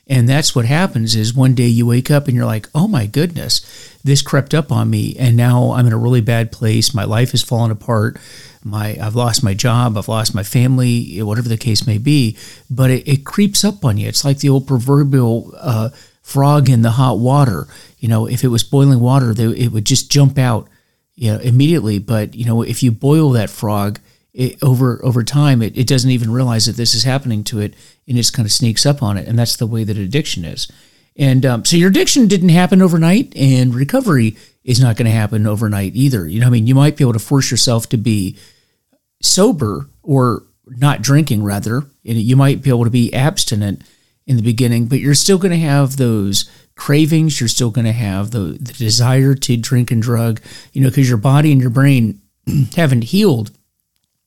And 0.10 0.28
that's 0.28 0.56
what 0.56 0.66
happens 0.66 1.16
is 1.16 1.34
one 1.34 1.54
day 1.54 1.68
you 1.68 1.86
wake 1.86 2.10
up 2.10 2.28
and 2.28 2.36
you're 2.36 2.46
like, 2.46 2.68
oh 2.74 2.88
my 2.88 3.06
goodness, 3.06 3.62
this 4.04 4.22
crept 4.22 4.54
up 4.54 4.72
on 4.72 4.90
me. 4.90 5.16
And 5.20 5.36
now 5.36 5.72
I'm 5.72 5.86
in 5.86 5.94
a 5.94 5.98
really 5.98 6.22
bad 6.22 6.52
place. 6.52 6.94
My 6.94 7.04
life 7.04 7.32
has 7.32 7.44
fallen 7.44 7.72
apart. 7.72 8.18
My, 8.64 8.98
I've 9.02 9.16
lost 9.16 9.44
my 9.44 9.54
job. 9.54 9.98
I've 9.98 10.08
lost 10.08 10.34
my 10.34 10.44
family, 10.44 11.22
whatever 11.22 11.50
the 11.50 11.58
case 11.58 11.86
may 11.86 11.98
be. 11.98 12.38
But 12.70 12.90
it, 12.90 13.08
it 13.08 13.26
creeps 13.26 13.66
up 13.66 13.84
on 13.84 13.98
you. 13.98 14.08
It's 14.08 14.24
like 14.24 14.40
the 14.40 14.50
old 14.50 14.66
proverbial 14.66 15.54
uh, 15.60 15.90
frog 16.22 16.70
in 16.70 16.84
the 16.84 16.92
hot 16.92 17.20
water. 17.20 17.68
You 18.00 18.08
know, 18.08 18.28
if 18.28 18.44
it 18.44 18.50
was 18.50 18.64
boiling 18.64 19.00
water, 19.02 19.34
they, 19.34 19.46
it 19.46 19.72
would 19.72 19.86
just 19.86 20.10
jump 20.10 20.38
out 20.38 20.70
you 21.16 21.34
know, 21.34 21.40
immediately. 21.40 22.00
But 22.00 22.36
you 22.36 22.46
know, 22.46 22.62
if 22.62 22.82
you 22.82 22.92
boil 22.92 23.32
that 23.32 23.50
frog 23.50 24.00
it, 24.34 24.62
over 24.64 25.04
over 25.04 25.24
time, 25.24 25.62
it, 25.62 25.78
it 25.78 25.88
doesn't 25.88 26.12
even 26.12 26.32
realize 26.32 26.68
that 26.68 26.78
this 26.78 26.94
is 26.94 27.04
happening 27.04 27.44
to 27.46 27.60
it, 27.60 27.74
and 28.08 28.18
just 28.18 28.34
kind 28.34 28.46
of 28.46 28.52
sneaks 28.52 28.86
up 28.86 29.04
on 29.04 29.18
it. 29.18 29.28
And 29.28 29.38
that's 29.38 29.58
the 29.58 29.68
way 29.68 29.84
that 29.84 29.98
addiction 29.98 30.46
is. 30.46 30.68
And 31.18 31.46
um, 31.46 31.66
so 31.66 31.78
your 31.78 31.90
addiction 31.90 32.28
didn't 32.28 32.50
happen 32.50 32.82
overnight, 32.82 33.36
and 33.36 33.74
recovery 33.74 34.38
is 34.64 34.80
not 34.80 34.98
going 34.98 35.08
to 35.08 35.12
happen 35.12 35.48
overnight 35.48 35.96
either. 35.96 36.28
You 36.28 36.40
know, 36.40 36.48
I 36.48 36.52
mean, 36.52 36.68
you 36.68 36.76
might 36.76 36.96
be 36.96 37.04
able 37.04 37.14
to 37.14 37.20
force 37.20 37.50
yourself 37.50 37.90
to 37.90 37.98
be 37.98 38.38
sober 39.22 39.90
or 40.04 40.44
not 40.68 41.02
drinking, 41.02 41.44
rather. 41.44 41.78
And 42.06 42.18
you 42.18 42.36
might 42.36 42.62
be 42.62 42.70
able 42.70 42.84
to 42.84 42.92
be 42.92 43.14
abstinent 43.14 43.82
in 44.28 44.36
the 44.36 44.44
beginning, 44.44 44.86
but 44.88 45.00
you're 45.00 45.16
still 45.16 45.38
going 45.38 45.52
to 45.52 45.58
have 45.58 45.98
those 45.98 46.50
cravings. 46.76 47.40
You're 47.40 47.48
still 47.48 47.72
going 47.72 47.86
to 47.86 47.94
have 47.94 48.32
the, 48.32 48.58
the 48.60 48.74
desire 48.74 49.34
to 49.34 49.58
drink 49.58 49.90
and 49.90 50.02
drug, 50.02 50.42
you 50.74 50.82
know, 50.82 50.90
because 50.90 51.10
your 51.10 51.18
body 51.18 51.52
and 51.52 51.62
your 51.62 51.70
brain 51.72 52.22
haven't 52.76 53.06
healed. 53.06 53.57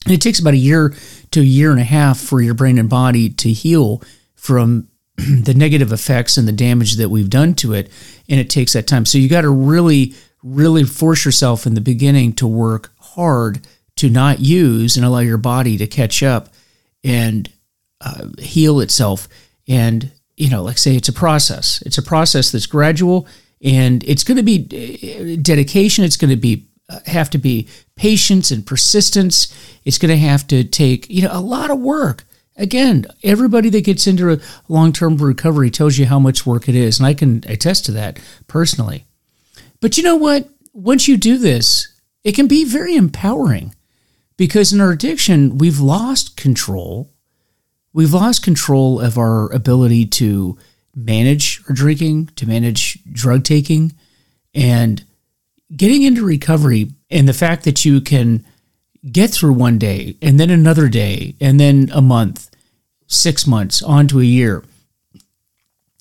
It 0.07 0.21
takes 0.21 0.39
about 0.39 0.53
a 0.53 0.57
year 0.57 0.93
to 1.31 1.41
a 1.41 1.43
year 1.43 1.71
and 1.71 1.79
a 1.79 1.85
half 1.85 2.19
for 2.19 2.41
your 2.41 2.53
brain 2.53 2.77
and 2.77 2.89
body 2.89 3.29
to 3.29 3.51
heal 3.51 4.01
from 4.35 4.87
the 5.15 5.53
negative 5.53 5.91
effects 5.91 6.37
and 6.37 6.47
the 6.47 6.53
damage 6.53 6.95
that 6.95 7.09
we've 7.09 7.29
done 7.29 7.53
to 7.55 7.73
it. 7.73 7.91
And 8.27 8.39
it 8.39 8.49
takes 8.49 8.73
that 8.73 8.87
time. 8.87 9.05
So 9.05 9.17
you 9.17 9.29
got 9.29 9.41
to 9.41 9.49
really, 9.49 10.15
really 10.41 10.83
force 10.83 11.25
yourself 11.25 11.67
in 11.67 11.75
the 11.75 11.81
beginning 11.81 12.33
to 12.33 12.47
work 12.47 12.91
hard 12.99 13.65
to 13.97 14.09
not 14.09 14.39
use 14.39 14.95
and 14.95 15.05
allow 15.05 15.19
your 15.19 15.37
body 15.37 15.77
to 15.77 15.85
catch 15.85 16.23
up 16.23 16.49
and 17.03 17.51
uh, 17.99 18.27
heal 18.39 18.79
itself. 18.79 19.27
And 19.67 20.11
you 20.37 20.49
know, 20.49 20.63
like 20.63 20.79
say 20.79 20.95
it's 20.95 21.09
a 21.09 21.13
process. 21.13 21.83
It's 21.85 21.99
a 21.99 22.03
process 22.03 22.51
that's 22.51 22.65
gradual 22.65 23.27
and 23.63 24.03
it's 24.05 24.23
going 24.23 24.37
to 24.37 24.43
be 24.43 25.37
uh, 25.37 25.41
dedication. 25.41 26.03
It's 26.03 26.17
going 26.17 26.31
to 26.31 26.35
be 26.35 26.67
Uh, 26.91 26.99
have 27.05 27.29
to 27.29 27.37
be 27.37 27.69
patience 27.95 28.51
and 28.51 28.65
persistence. 28.67 29.47
It's 29.85 29.97
going 29.97 30.09
to 30.09 30.17
have 30.17 30.45
to 30.47 30.63
take, 30.63 31.09
you 31.09 31.21
know, 31.21 31.29
a 31.31 31.39
lot 31.39 31.71
of 31.71 31.79
work. 31.79 32.25
Again, 32.57 33.05
everybody 33.23 33.69
that 33.69 33.85
gets 33.85 34.07
into 34.07 34.31
a 34.31 34.39
long-term 34.67 35.15
recovery 35.17 35.71
tells 35.71 35.97
you 35.97 36.05
how 36.05 36.19
much 36.19 36.45
work 36.45 36.67
it 36.67 36.75
is, 36.75 36.99
and 36.99 37.07
I 37.07 37.13
can 37.13 37.43
attest 37.47 37.85
to 37.85 37.91
that 37.93 38.19
personally. 38.47 39.05
But 39.79 39.97
you 39.97 40.03
know 40.03 40.17
what? 40.17 40.49
Once 40.73 41.07
you 41.07 41.15
do 41.15 41.37
this, 41.37 41.87
it 42.25 42.33
can 42.33 42.47
be 42.47 42.65
very 42.65 42.95
empowering 42.95 43.73
because 44.35 44.73
in 44.73 44.81
our 44.81 44.91
addiction, 44.91 45.57
we've 45.57 45.79
lost 45.79 46.35
control. 46.35 47.09
We've 47.93 48.13
lost 48.13 48.43
control 48.43 48.99
of 48.99 49.17
our 49.17 49.51
ability 49.53 50.07
to 50.07 50.57
manage 50.93 51.61
our 51.69 51.75
drinking, 51.75 52.31
to 52.35 52.47
manage 52.47 52.99
drug 53.11 53.43
taking, 53.43 53.93
and 54.53 55.05
getting 55.75 56.03
into 56.03 56.25
recovery 56.25 56.91
and 57.09 57.27
the 57.27 57.33
fact 57.33 57.63
that 57.63 57.85
you 57.85 58.01
can 58.01 58.45
get 59.09 59.31
through 59.31 59.53
one 59.53 59.77
day 59.77 60.17
and 60.21 60.39
then 60.39 60.49
another 60.49 60.87
day 60.87 61.35
and 61.41 61.59
then 61.59 61.89
a 61.93 62.01
month, 62.01 62.49
six 63.07 63.47
months, 63.47 63.81
on 63.81 64.07
to 64.07 64.19
a 64.19 64.25
year. 64.25 64.63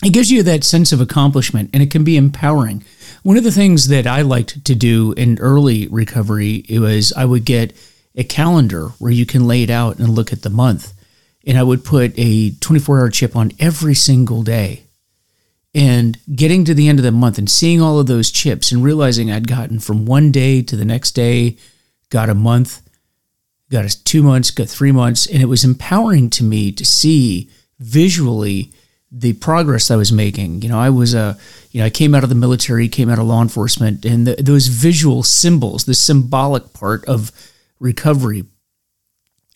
It 0.02 0.12
gives 0.12 0.30
you 0.30 0.42
that 0.42 0.64
sense 0.64 0.92
of 0.92 1.00
accomplishment 1.00 1.70
and 1.72 1.82
it 1.82 1.90
can 1.90 2.04
be 2.04 2.16
empowering. 2.16 2.84
One 3.22 3.36
of 3.36 3.44
the 3.44 3.52
things 3.52 3.88
that 3.88 4.06
I 4.06 4.22
liked 4.22 4.64
to 4.64 4.74
do 4.74 5.12
in 5.12 5.38
early 5.38 5.88
recovery 5.88 6.64
was 6.70 7.12
I 7.12 7.26
would 7.26 7.44
get 7.44 7.76
a 8.16 8.24
calendar 8.24 8.88
where 8.98 9.12
you 9.12 9.26
can 9.26 9.46
lay 9.46 9.62
it 9.62 9.70
out 9.70 9.98
and 9.98 10.08
look 10.08 10.32
at 10.32 10.42
the 10.42 10.50
month. 10.50 10.94
And 11.46 11.58
I 11.58 11.62
would 11.62 11.84
put 11.84 12.12
a 12.16 12.50
24 12.50 12.98
hour 12.98 13.10
chip 13.10 13.36
on 13.36 13.52
every 13.58 13.94
single 13.94 14.42
day 14.42 14.84
and 15.74 16.18
getting 16.34 16.64
to 16.64 16.74
the 16.74 16.88
end 16.88 16.98
of 16.98 17.04
the 17.04 17.12
month 17.12 17.38
and 17.38 17.50
seeing 17.50 17.80
all 17.80 18.00
of 18.00 18.06
those 18.06 18.30
chips 18.30 18.72
and 18.72 18.82
realizing 18.82 19.30
I'd 19.30 19.46
gotten 19.46 19.78
from 19.78 20.04
one 20.04 20.32
day 20.32 20.62
to 20.62 20.76
the 20.76 20.84
next 20.84 21.12
day, 21.12 21.56
got 22.10 22.28
a 22.28 22.34
month, 22.34 22.82
got 23.70 23.84
a 23.84 24.04
two 24.04 24.22
months, 24.22 24.50
got 24.50 24.68
three 24.68 24.92
months, 24.92 25.26
and 25.26 25.42
it 25.42 25.46
was 25.46 25.64
empowering 25.64 26.28
to 26.30 26.44
me 26.44 26.72
to 26.72 26.84
see 26.84 27.48
visually 27.78 28.72
the 29.12 29.32
progress 29.34 29.90
I 29.90 29.96
was 29.96 30.12
making. 30.12 30.62
You 30.62 30.68
know, 30.68 30.78
I 30.78 30.90
was 30.90 31.14
a, 31.14 31.38
you 31.70 31.80
know, 31.80 31.86
I 31.86 31.90
came 31.90 32.14
out 32.14 32.24
of 32.24 32.28
the 32.28 32.34
military, 32.34 32.88
came 32.88 33.08
out 33.08 33.18
of 33.18 33.26
law 33.26 33.42
enforcement, 33.42 34.04
and 34.04 34.26
the, 34.26 34.42
those 34.42 34.66
visual 34.66 35.22
symbols, 35.22 35.84
the 35.84 35.94
symbolic 35.94 36.72
part 36.72 37.04
of 37.06 37.32
recovery, 37.78 38.44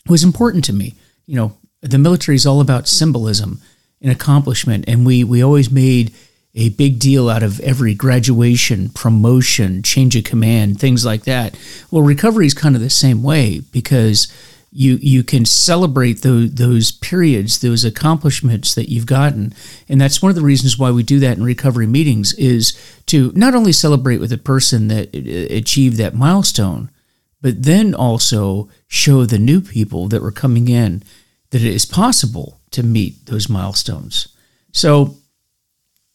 was 0.07 0.23
important 0.23 0.63
to 0.65 0.73
me. 0.73 0.95
You 1.25 1.35
know, 1.35 1.57
the 1.81 1.97
military 1.97 2.35
is 2.35 2.45
all 2.45 2.61
about 2.61 2.87
symbolism 2.87 3.61
an 4.01 4.09
accomplishment. 4.09 4.85
And 4.87 5.05
we, 5.05 5.23
we 5.23 5.43
always 5.43 5.71
made 5.71 6.13
a 6.55 6.69
big 6.69 6.99
deal 6.99 7.29
out 7.29 7.43
of 7.43 7.59
every 7.59 7.93
graduation, 7.93 8.89
promotion, 8.89 9.83
change 9.83 10.15
of 10.15 10.23
command, 10.23 10.79
things 10.79 11.05
like 11.05 11.25
that. 11.25 11.57
Well, 11.91 12.01
recovery 12.01 12.47
is 12.47 12.53
kind 12.53 12.75
of 12.75 12.81
the 12.81 12.89
same 12.89 13.23
way 13.23 13.59
because 13.71 14.31
you 14.71 14.97
you 15.01 15.23
can 15.23 15.45
celebrate 15.45 16.21
those 16.21 16.53
those 16.53 16.91
periods, 16.91 17.59
those 17.59 17.85
accomplishments 17.85 18.75
that 18.75 18.89
you've 18.89 19.05
gotten, 19.05 19.53
and 19.87 20.01
that's 20.01 20.21
one 20.21 20.29
of 20.29 20.35
the 20.35 20.41
reasons 20.41 20.77
why 20.77 20.91
we 20.91 21.01
do 21.01 21.19
that 21.19 21.37
in 21.37 21.43
recovery 21.43 21.87
meetings 21.87 22.33
is 22.33 22.77
to 23.05 23.31
not 23.35 23.55
only 23.55 23.71
celebrate 23.71 24.17
with 24.17 24.31
the 24.31 24.37
person 24.37 24.89
that 24.89 25.15
uh, 25.15 25.53
achieved 25.55 25.95
that 25.97 26.13
milestone, 26.13 26.89
but 27.41 27.63
then 27.63 27.95
also 27.95 28.69
show 28.87 29.25
the 29.25 29.39
new 29.39 29.61
people 29.61 30.09
that 30.09 30.21
were 30.21 30.31
coming 30.31 30.67
in 30.67 31.03
that 31.55 31.63
it 31.63 31.73
is 31.73 31.85
possible 31.85 32.59
to 32.69 32.83
meet 32.83 33.27
those 33.27 33.47
milestones. 33.47 34.27
So 34.73 35.15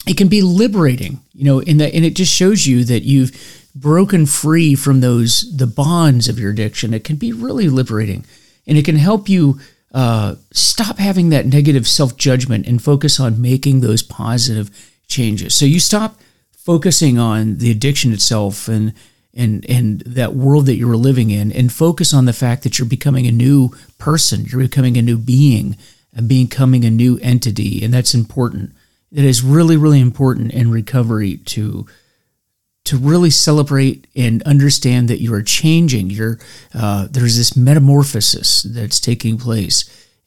it 0.07 0.19
can 0.19 0.29
be 0.29 0.43
liberating, 0.43 1.21
you 1.33 1.45
know, 1.45 1.61
in 1.61 1.79
that, 1.79 1.95
and 1.95 2.05
it 2.05 2.15
just 2.15 2.31
shows 2.31 2.67
you 2.67 2.85
that 2.85 3.05
you've 3.05 3.33
broken 3.75 4.27
free 4.27 4.75
from 4.75 5.01
those 5.01 5.51
the 5.57 5.67
bonds 5.67 6.29
of 6.29 6.39
your 6.39 6.51
addiction. 6.51 6.93
It 6.93 7.05
can 7.05 7.17
be 7.17 7.33
really 7.33 7.71
liberating, 7.71 8.27
and 8.67 8.77
it 8.77 8.85
can 8.85 8.97
help 8.97 9.31
you 9.31 9.59
uh, 9.95 10.35
stop 10.53 10.99
having 10.99 11.31
that 11.31 11.47
negative 11.47 11.89
self 11.89 12.19
judgment 12.19 12.67
and 12.67 12.83
focus 12.83 13.19
on 13.19 13.41
making 13.41 13.81
those 13.81 14.03
positive 14.03 14.69
changes. 15.09 15.55
So 15.55 15.65
you 15.65 15.81
stop 15.81 16.21
focusing 16.53 17.19
on 17.19 17.57
the 17.57 17.71
addiction 17.71 18.13
itself 18.13 18.69
and 18.69 18.93
and 19.35 19.65
and 19.69 20.01
that 20.01 20.35
world 20.35 20.67
that 20.67 20.77
you 20.77 20.89
were 20.89 20.97
living 20.97 21.31
in 21.31 21.53
and 21.53 21.73
focus 21.73 22.13
on 22.13 22.25
the 22.25 22.33
fact 22.33 22.63
that 22.63 22.79
you're 22.79 22.89
becoming 22.89 23.27
a 23.27 23.33
new 23.33 23.71
person. 23.99 24.45
You're 24.45 24.63
becoming 24.63 24.97
a 24.97 25.03
new 25.03 25.19
being 25.19 25.77
and 26.13 26.29
becoming 26.29 26.85
a 26.85 26.91
new 26.91 27.19
entity 27.23 27.85
and 27.85 27.95
that's 27.95 28.15
important. 28.15 28.73
It 29.13 29.25
is 29.25 29.43
really 29.43 29.77
really 29.77 30.01
important 30.01 30.53
in 30.53 30.71
recovery 30.71 31.37
to 31.37 31.87
to 32.85 32.97
really 32.97 33.31
celebrate 33.31 34.07
and 34.17 34.43
understand 34.45 35.09
that 35.09 35.21
you 35.21 35.33
are 35.35 35.43
changing. 35.43 36.11
You're 36.11 36.39
uh, 36.75 37.07
there's 37.11 37.37
this 37.37 37.57
metamorphosis 37.57 38.63
that's 38.63 38.99
taking 38.99 39.39
place 39.39 39.85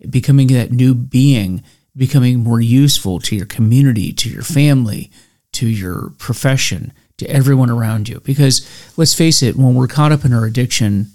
becoming 0.10 0.48
that 0.48 0.72
new 0.72 0.94
being 0.94 1.64
becoming 1.96 2.40
more 2.40 2.62
useful 2.62 3.20
to 3.20 3.36
your 3.36 3.46
community 3.46 4.12
to 4.12 4.30
your 4.30 4.42
family 4.42 5.12
to 5.54 5.68
your 5.68 6.12
profession 6.18 6.92
to 7.24 7.30
everyone 7.30 7.70
around 7.70 8.10
you. 8.10 8.20
Because 8.22 8.68
let's 8.98 9.14
face 9.14 9.42
it, 9.42 9.56
when 9.56 9.76
we're 9.76 9.88
caught 9.88 10.12
up 10.12 10.26
in 10.26 10.34
our 10.34 10.46
addiction, 10.46 11.08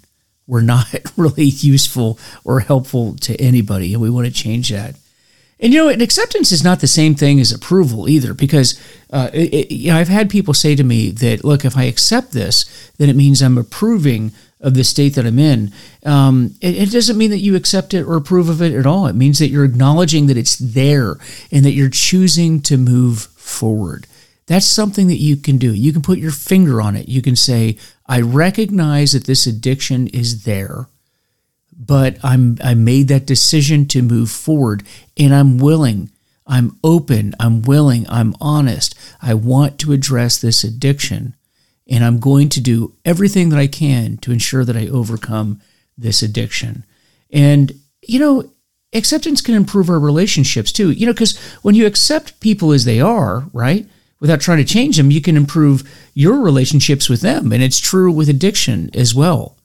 we're 0.47 0.61
not 0.61 0.87
really 1.17 1.45
useful 1.45 2.19
or 2.43 2.59
helpful 2.59 3.15
to 3.17 3.35
anybody, 3.39 3.93
and 3.93 4.01
we 4.01 4.09
want 4.09 4.27
to 4.27 4.33
change 4.33 4.69
that. 4.69 4.95
And 5.61 5.73
you 5.73 5.79
know, 5.79 5.89
acceptance 5.89 6.53
is 6.53 6.63
not 6.63 6.79
the 6.79 6.87
same 6.87 7.15
thing 7.15 7.39
as 7.39 7.51
approval 7.51 8.07
either, 8.07 8.33
because 8.33 8.79
uh, 9.11 9.29
it, 9.33 9.71
you 9.71 9.91
know, 9.91 9.97
I've 9.97 10.07
had 10.07 10.29
people 10.29 10.53
say 10.53 10.75
to 10.75 10.83
me 10.83 11.11
that, 11.11 11.43
look, 11.43 11.65
if 11.65 11.77
I 11.77 11.83
accept 11.83 12.31
this, 12.31 12.91
then 12.97 13.09
it 13.09 13.15
means 13.15 13.41
I'm 13.41 13.57
approving 13.57 14.31
of 14.61 14.73
the 14.73 14.83
state 14.83 15.15
that 15.15 15.25
I'm 15.25 15.39
in. 15.39 15.71
Um, 16.05 16.55
it, 16.61 16.75
it, 16.75 16.91
doesn't 16.91 17.17
mean 17.17 17.31
that 17.31 17.39
you 17.39 17.55
accept 17.55 17.93
it 17.93 18.03
or 18.03 18.15
approve 18.15 18.49
of 18.49 18.61
it 18.61 18.73
at 18.73 18.85
all. 18.85 19.07
It 19.07 19.15
means 19.15 19.39
that 19.39 19.47
you're 19.47 19.65
acknowledging 19.65 20.27
that 20.27 20.37
it's 20.37 20.57
there 20.57 21.15
and 21.51 21.63
that 21.65 21.71
you're 21.71 21.89
choosing 21.89 22.61
to 22.63 22.77
move 22.77 23.21
forward. 23.35 24.05
That's 24.49 24.65
something 24.65 25.05
that 25.09 25.17
you 25.17 25.37
can 25.37 25.59
do. 25.59 25.75
You 25.75 25.93
can 25.93 26.01
put 26.01 26.17
your 26.17 26.31
finger 26.31 26.81
on 26.81 26.95
it. 26.95 27.07
You 27.07 27.21
can 27.21 27.35
say, 27.35 27.77
I 28.07 28.21
recognize 28.21 29.11
that 29.11 29.25
this 29.25 29.45
addiction 29.45 30.07
is 30.07 30.43
there, 30.43 30.89
but 31.71 32.17
I'm 32.23 32.57
I 32.63 32.73
made 32.73 33.09
that 33.09 33.27
decision 33.27 33.85
to 33.89 34.01
move 34.01 34.31
forward 34.31 34.81
and 35.15 35.35
I'm 35.35 35.59
willing. 35.59 36.09
I'm 36.47 36.79
open, 36.83 37.35
I'm 37.39 37.61
willing, 37.61 38.07
I'm 38.09 38.33
honest. 38.41 38.95
I 39.21 39.35
want 39.35 39.77
to 39.81 39.93
address 39.93 40.39
this 40.39 40.63
addiction 40.63 41.35
and 41.87 42.03
I'm 42.03 42.19
going 42.19 42.49
to 42.49 42.59
do 42.59 42.95
everything 43.05 43.49
that 43.49 43.59
I 43.59 43.67
can 43.67 44.17
to 44.17 44.31
ensure 44.31 44.65
that 44.65 44.75
I 44.75 44.87
overcome 44.87 45.61
this 45.95 46.23
addiction. 46.23 46.85
And 47.31 47.73
you 48.01 48.17
know, 48.17 48.49
acceptance 48.93 49.41
can 49.41 49.53
improve 49.53 49.91
our 49.91 49.99
relationships 49.99 50.71
too. 50.71 50.89
You 50.89 51.05
know, 51.05 51.13
cuz 51.13 51.37
when 51.61 51.75
you 51.75 51.85
accept 51.85 52.39
people 52.39 52.71
as 52.71 52.85
they 52.85 52.99
are, 52.99 53.47
right? 53.53 53.87
Without 54.19 54.41
trying 54.41 54.57
to 54.57 54.65
change 54.65 54.97
them, 54.97 55.11
you 55.11 55.21
can 55.21 55.37
improve 55.37 55.89
your 56.13 56.39
relationships 56.41 57.09
with 57.09 57.21
them. 57.21 57.51
And 57.51 57.63
it's 57.63 57.79
true 57.79 58.11
with 58.11 58.29
addiction 58.29 58.89
as 58.93 59.15
well. 59.15 59.55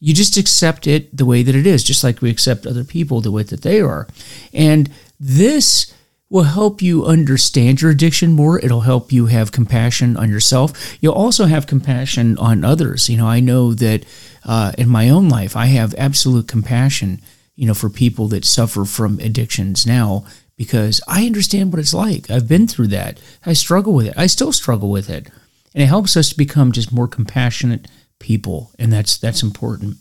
You 0.00 0.14
just 0.14 0.36
accept 0.36 0.86
it 0.86 1.16
the 1.16 1.24
way 1.24 1.42
that 1.42 1.56
it 1.56 1.66
is, 1.66 1.82
just 1.82 2.04
like 2.04 2.22
we 2.22 2.30
accept 2.30 2.66
other 2.66 2.84
people 2.84 3.20
the 3.20 3.32
way 3.32 3.42
that 3.42 3.62
they 3.62 3.80
are. 3.80 4.06
And 4.52 4.90
this 5.18 5.92
will 6.30 6.44
help 6.44 6.82
you 6.82 7.06
understand 7.06 7.80
your 7.80 7.90
addiction 7.90 8.32
more. 8.32 8.60
It'll 8.60 8.82
help 8.82 9.12
you 9.12 9.26
have 9.26 9.50
compassion 9.50 10.16
on 10.16 10.30
yourself. 10.30 10.96
You'll 11.00 11.14
also 11.14 11.46
have 11.46 11.66
compassion 11.66 12.36
on 12.38 12.64
others. 12.64 13.08
You 13.08 13.16
know, 13.16 13.26
I 13.26 13.40
know 13.40 13.72
that 13.74 14.04
uh, 14.44 14.72
in 14.78 14.88
my 14.88 15.08
own 15.08 15.28
life, 15.28 15.56
I 15.56 15.66
have 15.66 15.94
absolute 15.96 16.46
compassion, 16.46 17.22
you 17.56 17.66
know, 17.66 17.74
for 17.74 17.88
people 17.88 18.28
that 18.28 18.44
suffer 18.44 18.84
from 18.84 19.18
addictions 19.20 19.86
now 19.86 20.26
because 20.58 21.00
I 21.08 21.24
understand 21.24 21.72
what 21.72 21.78
it's 21.78 21.94
like. 21.94 22.30
I've 22.30 22.48
been 22.48 22.66
through 22.66 22.88
that. 22.88 23.18
I 23.46 23.54
struggle 23.54 23.94
with 23.94 24.08
it. 24.08 24.14
I 24.18 24.26
still 24.26 24.52
struggle 24.52 24.90
with 24.90 25.08
it. 25.08 25.28
And 25.72 25.82
it 25.82 25.86
helps 25.86 26.16
us 26.16 26.28
to 26.30 26.36
become 26.36 26.72
just 26.72 26.92
more 26.92 27.08
compassionate 27.08 27.86
people, 28.18 28.72
and 28.78 28.92
that's 28.92 29.16
that's 29.16 29.42
important. 29.42 29.96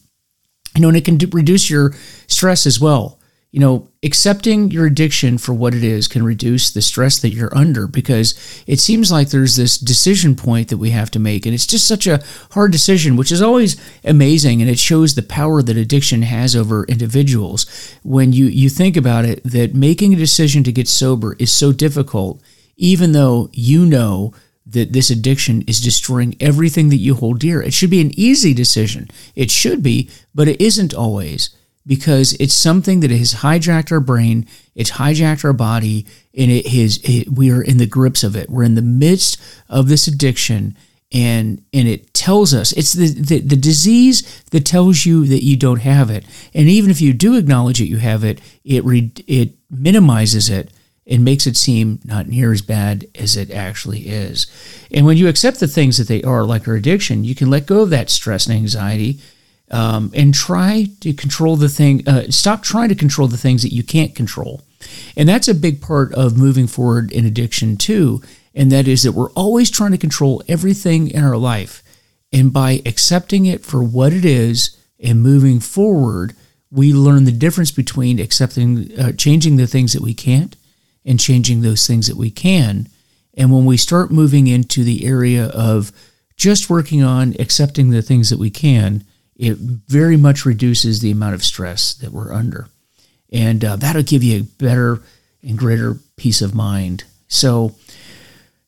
You 0.76 0.82
know, 0.82 0.88
and 0.90 0.98
it 0.98 1.06
can 1.06 1.18
reduce 1.32 1.70
your 1.70 1.94
stress 2.28 2.66
as 2.66 2.80
well 2.80 3.17
you 3.58 3.62
know, 3.62 3.90
accepting 4.04 4.70
your 4.70 4.86
addiction 4.86 5.40
for 5.40 5.52
what 5.52 5.74
it 5.74 5.84
is 5.84 6.08
can 6.08 6.22
reduce 6.22 6.70
the 6.70 6.80
stress 6.80 7.18
that 7.18 7.32
you're 7.32 7.58
under 7.58 7.88
because 7.88 8.36
it 8.68 8.80
seems 8.80 9.12
like 9.12 9.30
there's 9.30 9.56
this 9.56 9.80
decision 9.80 10.36
point 10.36 10.68
that 10.68 10.78
we 10.78 10.92
have 10.92 11.10
to 11.10 11.18
make. 11.18 11.44
And 11.44 11.56
it's 11.56 11.66
just 11.66 11.88
such 11.88 12.06
a 12.06 12.22
hard 12.52 12.72
decision, 12.72 13.18
which 13.18 13.32
is 13.32 13.42
always 13.42 13.76
amazing. 14.04 14.62
And 14.62 14.70
it 14.70 14.78
shows 14.78 15.16
the 15.16 15.24
power 15.24 15.64
that 15.64 15.76
addiction 15.76 16.22
has 16.22 16.56
over 16.56 16.86
individuals. 16.86 17.66
When 18.04 18.32
you, 18.32 18.46
you 18.46 18.70
think 18.70 18.96
about 18.96 19.26
it, 19.26 19.44
that 19.44 19.74
making 19.74 20.14
a 20.14 20.18
decision 20.18 20.64
to 20.64 20.72
get 20.72 20.88
sober 20.88 21.36
is 21.40 21.52
so 21.52 21.72
difficult, 21.72 22.44
even 22.76 23.14
though 23.14 23.50
you 23.54 23.88
know 23.88 24.36
that 24.68 24.94
this 24.94 25.10
addiction 25.10 25.64
is 25.64 25.82
destroying 25.82 26.36
everything 26.40 26.90
that 26.90 26.98
you 26.98 27.16
hold 27.16 27.40
dear. 27.40 27.64
It 27.64 27.74
should 27.74 27.90
be 27.90 28.02
an 28.02 28.12
easy 28.14 28.54
decision. 28.54 29.10
It 29.34 29.50
should 29.50 29.82
be, 29.82 30.12
but 30.36 30.48
it 30.48 30.62
isn't 30.62 30.94
always 30.94 31.57
because 31.88 32.34
it's 32.34 32.53
something 32.53 33.00
that 33.00 33.10
has 33.10 33.36
hijacked 33.36 33.91
our 33.91 34.01
brain, 34.01 34.46
it's 34.75 34.91
hijacked 34.91 35.46
our 35.46 35.53
body, 35.53 36.06
and 36.38 36.51
it 36.51 36.67
has 36.67 37.00
it, 37.03 37.29
we 37.32 37.50
are 37.50 37.62
in 37.62 37.77
the 37.77 37.88
grips 37.88 38.24
of 38.24 38.36
it. 38.36 38.50
We're 38.50 38.63
in 38.63 38.75
the 38.75 38.82
midst 38.82 39.41
of 39.70 39.88
this 39.88 40.06
addiction, 40.06 40.75
and 41.13 41.63
and 41.74 41.88
it 41.88 42.13
tells 42.13 42.53
us 42.53 42.74
it's 42.74 42.94
the, 42.94 43.08
the, 43.08 43.39
the 43.39 43.56
disease 43.56 44.44
that 44.51 44.65
tells 44.65 45.06
you 45.06 45.25
that 45.25 45.44
you 45.44 45.56
don't 45.56 45.79
have 45.79 46.10
it 46.10 46.25
and 46.53 46.67
even 46.67 46.91
if 46.91 47.00
you 47.00 47.13
do 47.13 47.38
acknowledge 47.38 47.79
that 47.79 47.88
you 47.88 47.98
have 47.98 48.25
it 48.25 48.41
it 48.65 48.84
re, 48.84 49.10
it 49.25 49.53
minimizes 49.70 50.50
it 50.50 50.70
and 51.06 51.24
makes 51.24 51.48
it 51.48 51.56
seem 51.56 52.00
not 52.03 52.27
near 52.27 52.51
as 52.51 52.62
bad 52.62 53.06
as 53.15 53.38
it 53.38 53.50
actually 53.51 54.01
is 54.10 54.48
and 54.91 55.06
when 55.06 55.15
you 55.15 55.29
accept 55.29 55.62
the 55.62 55.67
things 55.67 55.98
that 55.98 56.10
they 56.10 56.22
are 56.24 56.44
like 56.44 56.67
our 56.67 56.75
addiction 56.75 57.24
you 57.24 57.34
can 57.34 57.50
let 57.50 57.65
go 57.65 57.84
of 57.84 57.89
that 57.89 58.10
stress 58.10 58.46
and 58.46 58.58
anxiety 58.58 59.17
um, 59.70 60.12
and 60.14 60.34
try 60.34 60.88
to 61.02 61.14
control 61.14 61.56
the 61.56 61.70
thing 61.70 62.08
uh, 62.08 62.24
stop 62.30 62.64
trying 62.64 62.90
to 62.90 62.96
control 62.96 63.28
the 63.28 63.38
things 63.38 63.62
that 63.62 63.74
you 63.74 63.84
can't 63.84 64.16
control 64.16 64.62
and 65.16 65.28
that's 65.28 65.48
a 65.48 65.54
big 65.54 65.82
part 65.82 66.14
of 66.14 66.38
moving 66.38 66.68
forward 66.68 67.12
in 67.12 67.26
addiction 67.26 67.78
too 67.78 68.22
and 68.58 68.72
that 68.72 68.88
is 68.88 69.04
that 69.04 69.12
we're 69.12 69.32
always 69.34 69.70
trying 69.70 69.92
to 69.92 70.00
control 70.00 70.44
everything 70.50 71.12
in 71.12 71.24
our 71.24 71.38
life. 71.38 71.84
And 72.34 72.52
by 72.52 72.82
accepting 72.88 73.46
it 73.46 73.64
for 73.64 73.84
what 73.84 74.12
it 74.12 74.26
is 74.26 74.76
and 75.00 75.22
moving 75.22 75.60
forward, 75.60 76.34
we 76.72 76.92
learn 76.92 77.26
the 77.26 77.32
difference 77.32 77.70
between 77.70 78.20
accepting, 78.20 79.00
uh, 79.00 79.12
changing 79.12 79.58
the 79.58 79.68
things 79.68 79.94
that 79.94 80.02
we 80.02 80.16
can't 80.16 80.56
and 81.06 81.20
changing 81.20 81.62
those 81.62 81.86
things 81.86 82.08
that 82.08 82.18
we 82.18 82.32
can. 82.32 82.90
And 83.36 83.54
when 83.54 83.66
we 83.66 83.78
start 83.78 84.10
moving 84.10 84.48
into 84.48 84.84
the 84.84 85.06
area 85.06 85.46
of 85.50 85.92
just 86.36 86.68
working 86.68 87.04
on 87.04 87.36
accepting 87.40 87.92
the 87.92 88.02
things 88.02 88.32
that 88.32 88.40
we 88.40 88.50
can, 88.50 89.06
it 89.38 89.58
very 89.58 90.17
much 90.17 90.46
reduces 90.46 91.00
the 91.00 91.12
amount 91.12 91.36
of 91.36 91.44
stress 91.44 91.94
that 91.96 92.12
we're 92.12 92.34
under. 92.34 92.67
And 93.32 93.63
uh, 93.63 93.75
that'll 93.75 94.03
give 94.03 94.24
you 94.24 94.39
a 94.39 94.44
better 94.44 95.01
and 95.44 95.58
greater 95.58 95.98
peace 96.15 96.41
of 96.41 96.56
mind. 96.56 97.03
So, 97.27 97.75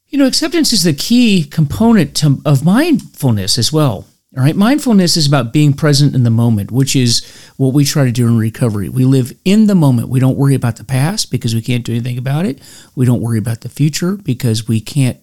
you 0.09 0.17
know, 0.17 0.27
acceptance 0.27 0.71
is 0.71 0.83
the 0.83 0.93
key 0.93 1.43
component 1.43 2.15
to, 2.17 2.41
of 2.45 2.63
mindfulness 2.63 3.57
as 3.57 3.73
well. 3.73 4.05
All 4.38 4.43
right, 4.43 4.55
mindfulness 4.55 5.17
is 5.17 5.25
about 5.25 5.51
being 5.51 5.73
present 5.73 6.13
in 6.13 6.23
the 6.23 6.29
moment, 6.29 6.71
which 6.71 6.95
is 6.95 7.25
what 7.57 7.73
we 7.73 7.83
try 7.83 8.05
to 8.05 8.11
do 8.11 8.27
in 8.27 8.38
recovery. 8.38 8.88
We 8.88 9.03
live 9.03 9.33
in 9.43 9.65
the 9.65 9.73
moment. 9.73 10.09
We 10.09 10.19
don't 10.19 10.38
worry 10.38 10.53
about 10.53 10.75
the 10.75 10.83
past 10.83 11.31
because 11.31 11.55
we 11.55 11.63
can't 11.63 11.83
do 11.83 11.93
anything 11.93 12.19
about 12.19 12.45
it. 12.45 12.61
We 12.95 13.07
don't 13.07 13.21
worry 13.21 13.39
about 13.39 13.61
the 13.61 13.69
future 13.69 14.15
because 14.17 14.67
we 14.67 14.81
can't 14.81 15.17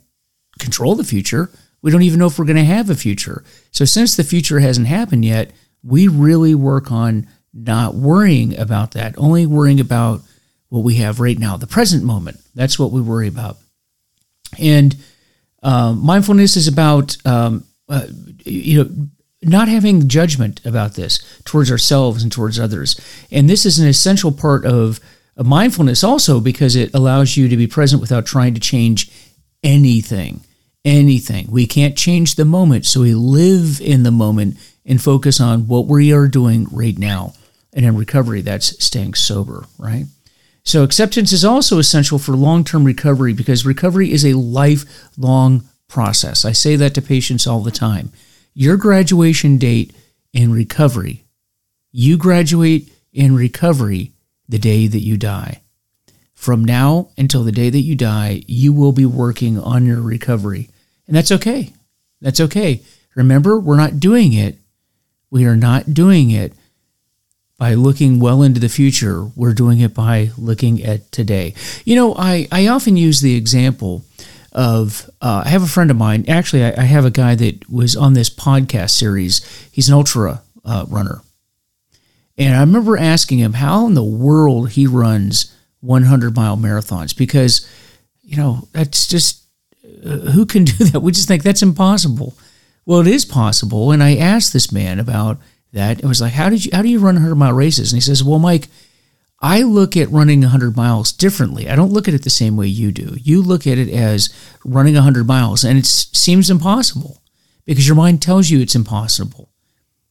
control 0.58 0.96
the 0.96 1.04
future. 1.04 1.50
We 1.83 1.90
don't 1.90 2.02
even 2.02 2.18
know 2.18 2.26
if 2.26 2.38
we're 2.38 2.47
going 2.47 2.56
to 2.56 2.64
have 2.64 2.90
a 2.90 2.95
future. 2.95 3.45
So, 3.71 3.85
since 3.85 4.16
the 4.16 4.25
future 4.25 4.61
hasn't 4.61 4.87
happened 4.87 5.25
yet, 5.25 5.52
we 5.83 6.09
really 6.09 6.54
work 6.54 6.90
on 6.90 7.28
not 7.52 7.95
worrying 7.95 8.59
about 8.59 8.92
that, 8.92 9.14
only 9.18 9.47
worrying 9.47 9.80
about 9.80 10.23
what 10.68 10.85
we 10.85 10.97
have 10.97 11.21
right 11.21 11.38
now, 11.38 11.56
the 11.56 11.66
present 11.66 12.04
moment. 12.04 12.40
That's 12.54 12.78
what 12.78 12.92
we 12.92 13.00
worry 13.00 13.28
about. 13.28 13.56
And 14.59 14.97
uh, 15.62 15.92
mindfulness 15.92 16.56
is 16.56 16.68
about 16.68 17.16
um, 17.26 17.64
uh, 17.88 18.06
you 18.45 18.85
know 18.85 19.09
not 19.42 19.68
having 19.68 20.09
judgment 20.09 20.64
about 20.64 20.95
this 20.95 21.18
towards 21.45 21.71
ourselves 21.71 22.23
and 22.23 22.33
towards 22.33 22.59
others. 22.59 23.00
And 23.30 23.49
this 23.49 23.64
is 23.64 23.78
an 23.78 23.87
essential 23.87 24.33
part 24.33 24.64
of, 24.64 24.99
of 25.37 25.47
mindfulness 25.47 26.02
also 26.02 26.40
because 26.40 26.75
it 26.75 26.92
allows 26.95 27.37
you 27.37 27.49
to 27.49 27.56
be 27.56 27.66
present 27.66 28.00
without 28.00 28.26
trying 28.26 28.54
to 28.54 28.61
change 28.61 29.11
anything. 29.62 30.40
Anything. 30.86 31.48
We 31.50 31.66
can't 31.66 31.98
change 31.98 32.36
the 32.36 32.44
moment, 32.44 32.86
so 32.86 33.00
we 33.00 33.12
live 33.12 33.80
in 33.80 34.04
the 34.04 34.12
moment 34.12 34.56
and 34.84 35.02
focus 35.02 35.40
on 35.40 35.66
what 35.66 35.86
we 35.86 36.12
are 36.12 36.28
doing 36.28 36.68
right 36.70 36.96
now. 36.96 37.34
And 37.72 37.84
in 37.84 37.96
recovery, 37.96 38.40
that's 38.40 38.82
staying 38.84 39.14
sober, 39.14 39.66
right? 39.78 40.04
So, 40.62 40.84
acceptance 40.84 41.32
is 41.32 41.44
also 41.44 41.80
essential 41.80 42.20
for 42.20 42.36
long 42.36 42.62
term 42.62 42.84
recovery 42.84 43.32
because 43.32 43.66
recovery 43.66 44.12
is 44.12 44.24
a 44.24 44.38
lifelong 44.38 45.64
process. 45.88 46.44
I 46.44 46.52
say 46.52 46.76
that 46.76 46.94
to 46.94 47.02
patients 47.02 47.48
all 47.48 47.62
the 47.62 47.72
time. 47.72 48.12
Your 48.54 48.76
graduation 48.76 49.58
date 49.58 49.92
in 50.32 50.52
recovery, 50.52 51.24
you 51.90 52.16
graduate 52.16 52.92
in 53.12 53.34
recovery 53.34 54.12
the 54.48 54.58
day 54.60 54.86
that 54.86 55.00
you 55.00 55.16
die. 55.16 55.62
From 56.34 56.64
now 56.64 57.08
until 57.18 57.42
the 57.42 57.50
day 57.50 57.70
that 57.70 57.80
you 57.80 57.96
die, 57.96 58.42
you 58.46 58.72
will 58.72 58.92
be 58.92 59.04
working 59.04 59.58
on 59.58 59.84
your 59.84 60.00
recovery. 60.00 60.68
And 61.06 61.16
that's 61.16 61.32
okay. 61.32 61.73
That's 62.21 62.40
okay. 62.40 62.82
Remember, 63.14 63.58
we're 63.58 63.76
not 63.76 64.00
doing 64.00 64.32
it. 64.32 64.56
We 65.30 65.45
are 65.45 65.56
not 65.56 65.95
doing 65.95 66.30
it 66.30 66.52
by 67.58 67.75
looking 67.75 68.21
well 68.21 68.42
into 68.42 68.60
the 68.60 68.69
future. 68.69 69.25
We're 69.34 69.54
doing 69.54 69.80
it 69.80 69.95
by 69.95 70.30
looking 70.36 70.82
at 70.84 71.10
today. 71.10 71.54
You 71.84 71.97
know, 71.97 72.14
I, 72.14 72.47
I 72.52 72.66
often 72.69 72.97
use 72.97 73.21
the 73.21 73.36
example 73.36 74.04
of 74.52 75.08
uh, 75.21 75.42
I 75.45 75.49
have 75.50 75.62
a 75.62 75.69
friend 75.69 75.90
of 75.90 75.97
mine. 75.97 76.25
Actually, 76.28 76.64
I, 76.64 76.75
I, 76.78 76.84
have 76.84 77.04
a 77.04 77.10
guy 77.10 77.34
that 77.34 77.69
was 77.71 77.95
on 77.95 78.14
this 78.14 78.30
podcast 78.30 78.90
series. 78.90 79.45
He's 79.71 79.88
an 79.88 79.95
ultra 79.95 80.42
uh, 80.64 80.86
runner. 80.88 81.21
And 82.38 82.54
I 82.54 82.60
remember 82.60 82.97
asking 82.97 83.38
him 83.38 83.54
how 83.54 83.86
in 83.86 83.95
the 83.95 84.02
world 84.02 84.71
he 84.71 84.86
runs 84.86 85.54
100 85.80 86.34
mile 86.34 86.56
marathons 86.56 87.16
because, 87.16 87.69
you 88.23 88.36
know, 88.36 88.69
that's 88.73 89.06
just 89.06 89.46
who 90.32 90.46
can 90.46 90.64
do 90.64 90.84
that? 90.84 91.00
We 91.00 91.12
just 91.12 91.28
think 91.28 91.42
that's 91.42 91.62
impossible. 91.62 92.34
Well, 92.84 93.00
it 93.00 93.06
is 93.06 93.25
possible. 93.25 93.90
And 93.90 94.02
I 94.02 94.16
asked 94.16 94.52
this 94.52 94.72
man 94.72 95.00
about 95.00 95.38
that. 95.72 95.99
It 95.99 96.06
was 96.06 96.20
like, 96.20 96.34
how 96.34 96.49
did 96.49 96.64
you 96.64 96.70
how 96.72 96.82
do 96.82 96.88
you 96.88 96.99
run 96.99 97.16
100 97.16 97.34
mile 97.34 97.52
races? 97.52 97.92
And 97.92 97.96
he 97.96 98.00
says, 98.00 98.22
well, 98.22 98.38
Mike, 98.38 98.68
I 99.40 99.62
look 99.62 99.96
at 99.96 100.10
running 100.10 100.40
100 100.40 100.76
miles 100.76 101.12
differently. 101.12 101.68
I 101.68 101.76
don't 101.76 101.92
look 101.92 102.08
at 102.08 102.14
it 102.14 102.25
the 102.25 102.30
same 102.30 102.56
way 102.56 102.68
you 102.68 102.90
do. 102.90 103.16
You 103.20 103.42
look 103.42 103.66
at 103.66 103.78
it 103.78 103.90
as 103.90 104.34
running 104.64 104.94
100 104.94 105.26
miles, 105.26 105.64
and 105.64 105.78
it 105.78 105.86
seems 105.86 106.49
impossible 106.49 107.22
because 107.66 107.86
your 107.86 107.96
mind 107.96 108.22
tells 108.22 108.49
you 108.49 108.60
it's 108.60 108.75
impossible. 108.75 109.50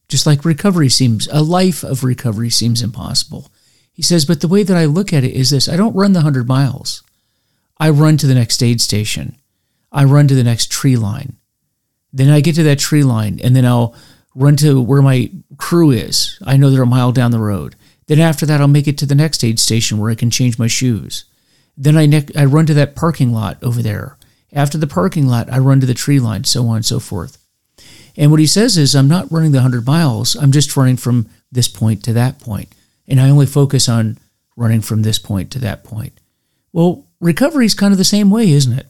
Just 0.08 0.26
like 0.26 0.44
recovery 0.44 0.88
seems, 0.88 1.26
a 1.28 1.42
life 1.42 1.82
of 1.82 2.04
recovery 2.04 2.50
seems 2.50 2.82
impossible. 2.82 3.50
He 3.92 4.02
says, 4.02 4.24
but 4.24 4.40
the 4.40 4.48
way 4.48 4.62
that 4.62 4.76
I 4.76 4.84
look 4.84 5.12
at 5.12 5.24
it 5.24 5.32
is 5.32 5.50
this 5.50 5.68
I 5.68 5.76
don't 5.76 5.96
run 5.96 6.12
the 6.12 6.18
100 6.18 6.46
miles. 6.46 7.02
I 7.78 7.90
run 7.90 8.16
to 8.18 8.26
the 8.26 8.34
next 8.34 8.62
aid 8.62 8.80
station. 8.80 9.36
I 9.96 10.04
run 10.04 10.28
to 10.28 10.34
the 10.34 10.44
next 10.44 10.70
tree 10.70 10.96
line. 10.96 11.36
Then 12.12 12.28
I 12.28 12.42
get 12.42 12.54
to 12.56 12.62
that 12.64 12.78
tree 12.78 13.02
line, 13.02 13.40
and 13.42 13.56
then 13.56 13.64
I'll 13.64 13.94
run 14.34 14.54
to 14.56 14.78
where 14.78 15.00
my 15.00 15.30
crew 15.56 15.90
is. 15.90 16.38
I 16.44 16.58
know 16.58 16.70
they're 16.70 16.82
a 16.82 16.86
mile 16.86 17.12
down 17.12 17.30
the 17.30 17.38
road. 17.38 17.76
Then 18.06 18.20
after 18.20 18.44
that, 18.44 18.60
I'll 18.60 18.68
make 18.68 18.86
it 18.86 18.98
to 18.98 19.06
the 19.06 19.14
next 19.14 19.42
aid 19.42 19.58
station 19.58 19.96
where 19.96 20.10
I 20.10 20.14
can 20.14 20.30
change 20.30 20.58
my 20.58 20.66
shoes. 20.66 21.24
Then 21.78 21.96
I, 21.96 22.04
ne- 22.04 22.28
I 22.36 22.44
run 22.44 22.66
to 22.66 22.74
that 22.74 22.94
parking 22.94 23.32
lot 23.32 23.56
over 23.62 23.80
there. 23.80 24.18
After 24.52 24.76
the 24.76 24.86
parking 24.86 25.28
lot, 25.28 25.50
I 25.50 25.58
run 25.58 25.80
to 25.80 25.86
the 25.86 25.94
tree 25.94 26.20
line, 26.20 26.44
so 26.44 26.68
on 26.68 26.76
and 26.76 26.86
so 26.86 27.00
forth. 27.00 27.38
And 28.18 28.30
what 28.30 28.40
he 28.40 28.46
says 28.46 28.76
is, 28.76 28.94
I'm 28.94 29.08
not 29.08 29.32
running 29.32 29.52
the 29.52 29.58
100 29.58 29.86
miles, 29.86 30.36
I'm 30.36 30.52
just 30.52 30.76
running 30.76 30.98
from 30.98 31.28
this 31.50 31.68
point 31.68 32.04
to 32.04 32.12
that 32.12 32.38
point. 32.38 32.68
And 33.08 33.18
I 33.18 33.30
only 33.30 33.46
focus 33.46 33.88
on 33.88 34.18
running 34.56 34.82
from 34.82 35.02
this 35.02 35.18
point 35.18 35.50
to 35.52 35.58
that 35.60 35.84
point. 35.84 36.12
Well, 36.70 37.06
recovery 37.18 37.64
is 37.64 37.74
kind 37.74 37.92
of 37.92 37.98
the 37.98 38.04
same 38.04 38.30
way, 38.30 38.50
isn't 38.50 38.78
it? 38.78 38.86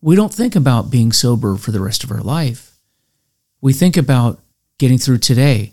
We 0.00 0.16
don't 0.16 0.32
think 0.32 0.54
about 0.54 0.90
being 0.90 1.12
sober 1.12 1.56
for 1.56 1.72
the 1.72 1.80
rest 1.80 2.04
of 2.04 2.10
our 2.10 2.20
life. 2.20 2.76
We 3.60 3.72
think 3.72 3.96
about 3.96 4.40
getting 4.78 4.98
through 4.98 5.18
today. 5.18 5.72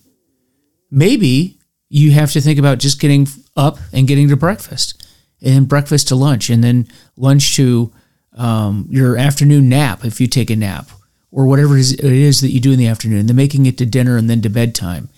Maybe 0.89 1.59
you 1.89 2.11
have 2.11 2.31
to 2.31 2.41
think 2.41 2.57
about 2.57 2.79
just 2.79 2.99
getting 2.99 3.27
up 3.55 3.77
and 3.91 4.07
getting 4.07 4.29
to 4.29 4.37
breakfast, 4.37 5.05
and 5.41 5.53
then 5.53 5.65
breakfast 5.65 6.07
to 6.07 6.15
lunch, 6.15 6.49
and 6.49 6.63
then 6.63 6.87
lunch 7.17 7.55
to 7.55 7.91
um, 8.35 8.87
your 8.89 9.17
afternoon 9.17 9.69
nap 9.69 10.05
if 10.05 10.19
you 10.19 10.27
take 10.27 10.49
a 10.49 10.55
nap, 10.55 10.89
or 11.31 11.45
whatever 11.45 11.77
it 11.77 11.99
is 11.99 12.41
that 12.41 12.51
you 12.51 12.59
do 12.59 12.71
in 12.71 12.79
the 12.79 12.87
afternoon, 12.87 13.27
then 13.27 13.35
making 13.35 13.65
it 13.65 13.77
to 13.77 13.85
dinner 13.85 14.17
and 14.17 14.29
then 14.29 14.41
to 14.41 14.49
bedtime. 14.49 15.09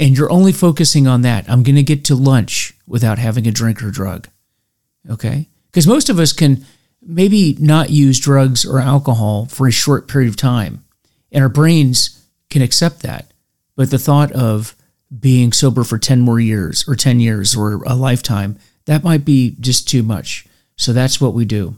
And 0.00 0.16
you're 0.16 0.32
only 0.32 0.52
focusing 0.52 1.06
on 1.06 1.22
that. 1.22 1.48
I'm 1.50 1.62
going 1.62 1.76
to 1.76 1.82
get 1.82 2.04
to 2.06 2.14
lunch 2.14 2.74
without 2.86 3.18
having 3.18 3.46
a 3.46 3.52
drink 3.52 3.82
or 3.82 3.90
drug. 3.90 4.28
Okay? 5.10 5.48
Because 5.66 5.86
most 5.86 6.08
of 6.08 6.18
us 6.18 6.32
can 6.32 6.64
maybe 7.08 7.56
not 7.58 7.88
use 7.88 8.20
drugs 8.20 8.66
or 8.66 8.78
alcohol 8.78 9.46
for 9.46 9.66
a 9.66 9.72
short 9.72 10.06
period 10.06 10.28
of 10.28 10.36
time, 10.36 10.84
and 11.32 11.42
our 11.42 11.48
brains 11.48 12.24
can 12.50 12.60
accept 12.62 13.00
that. 13.00 13.32
But 13.74 13.90
the 13.90 13.98
thought 13.98 14.30
of 14.32 14.76
being 15.18 15.52
sober 15.52 15.84
for 15.84 15.98
10 15.98 16.20
more 16.20 16.38
years 16.38 16.86
or 16.86 16.94
10 16.94 17.18
years 17.18 17.56
or 17.56 17.82
a 17.84 17.94
lifetime, 17.94 18.58
that 18.84 19.04
might 19.04 19.24
be 19.24 19.56
just 19.58 19.88
too 19.88 20.02
much. 20.02 20.46
So 20.76 20.92
that's 20.92 21.20
what 21.20 21.32
we 21.32 21.44
do. 21.44 21.76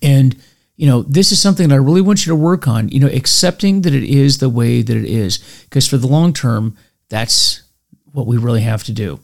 And, 0.00 0.36
you 0.76 0.86
know, 0.86 1.02
this 1.02 1.32
is 1.32 1.42
something 1.42 1.68
that 1.68 1.74
I 1.74 1.78
really 1.78 2.00
want 2.00 2.24
you 2.24 2.30
to 2.30 2.36
work 2.36 2.68
on, 2.68 2.88
you 2.88 3.00
know, 3.00 3.08
accepting 3.08 3.82
that 3.82 3.94
it 3.94 4.04
is 4.04 4.38
the 4.38 4.48
way 4.48 4.82
that 4.82 4.96
it 4.96 5.04
is. 5.04 5.38
Because 5.64 5.88
for 5.88 5.96
the 5.96 6.06
long 6.06 6.32
term, 6.32 6.76
that's 7.08 7.62
what 8.12 8.26
we 8.26 8.36
really 8.36 8.62
have 8.62 8.84
to 8.84 8.92
do. 8.92 9.20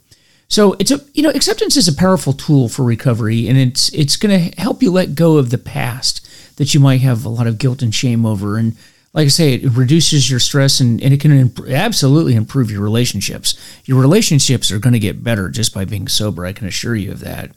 So 0.50 0.74
it's 0.80 0.90
a 0.90 1.00
you 1.14 1.22
know 1.22 1.30
acceptance 1.30 1.76
is 1.76 1.88
a 1.88 1.94
powerful 1.94 2.34
tool 2.34 2.68
for 2.68 2.84
recovery, 2.84 3.48
and 3.48 3.56
it's 3.56 3.88
it's 3.94 4.16
going 4.16 4.50
to 4.50 4.60
help 4.60 4.82
you 4.82 4.90
let 4.90 5.14
go 5.14 5.38
of 5.38 5.50
the 5.50 5.58
past 5.58 6.26
that 6.56 6.74
you 6.74 6.80
might 6.80 7.00
have 7.00 7.24
a 7.24 7.30
lot 7.30 7.46
of 7.46 7.56
guilt 7.56 7.80
and 7.80 7.94
shame 7.94 8.26
over, 8.26 8.58
and 8.58 8.76
like 9.12 9.26
I 9.26 9.28
say, 9.28 9.54
it 9.54 9.72
reduces 9.72 10.30
your 10.30 10.38
stress 10.38 10.78
and, 10.78 11.02
and 11.02 11.12
it 11.12 11.20
can 11.20 11.32
imp- 11.32 11.68
absolutely 11.68 12.34
improve 12.34 12.70
your 12.70 12.80
relationships. 12.80 13.58
Your 13.84 14.00
relationships 14.00 14.70
are 14.70 14.78
going 14.78 14.92
to 14.92 15.00
get 15.00 15.24
better 15.24 15.48
just 15.48 15.74
by 15.74 15.84
being 15.84 16.06
sober. 16.06 16.44
I 16.46 16.52
can 16.52 16.68
assure 16.68 16.94
you 16.94 17.10
of 17.10 17.20
that. 17.20 17.50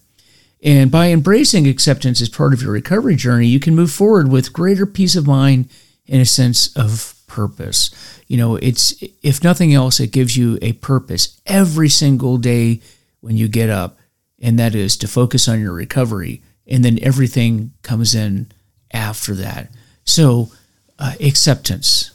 And 0.64 0.90
by 0.90 1.10
embracing 1.10 1.68
acceptance 1.68 2.22
as 2.22 2.30
part 2.30 2.54
of 2.54 2.62
your 2.62 2.72
recovery 2.72 3.16
journey, 3.16 3.48
you 3.48 3.60
can 3.60 3.76
move 3.76 3.92
forward 3.92 4.32
with 4.32 4.54
greater 4.54 4.86
peace 4.86 5.16
of 5.16 5.28
mind 5.28 5.70
and 6.08 6.22
a 6.22 6.26
sense 6.26 6.76
of 6.76 7.14
purpose. 7.34 7.90
You 8.28 8.38
know, 8.38 8.56
it's 8.58 8.94
if 9.24 9.44
nothing 9.44 9.74
else, 9.74 10.00
it 10.00 10.12
gives 10.12 10.38
you 10.38 10.60
a 10.62 10.74
purpose 10.74 11.42
every 11.48 11.90
single 11.90 12.38
day 12.38 12.80
when 13.22 13.36
you 13.36 13.48
get 13.48 13.72
up, 13.72 13.98
and 14.40 14.60
that 14.60 14.76
is 14.76 14.96
to 14.98 15.08
focus 15.08 15.48
on 15.48 15.60
your 15.60 15.74
recovery, 15.74 16.44
and 16.68 16.86
then 16.86 17.00
everything 17.02 17.74
comes 17.82 18.14
in 18.14 18.52
after 18.92 19.34
that. 19.34 19.70
So, 20.06 20.52
uh, 21.00 21.14
acceptance. 21.20 22.12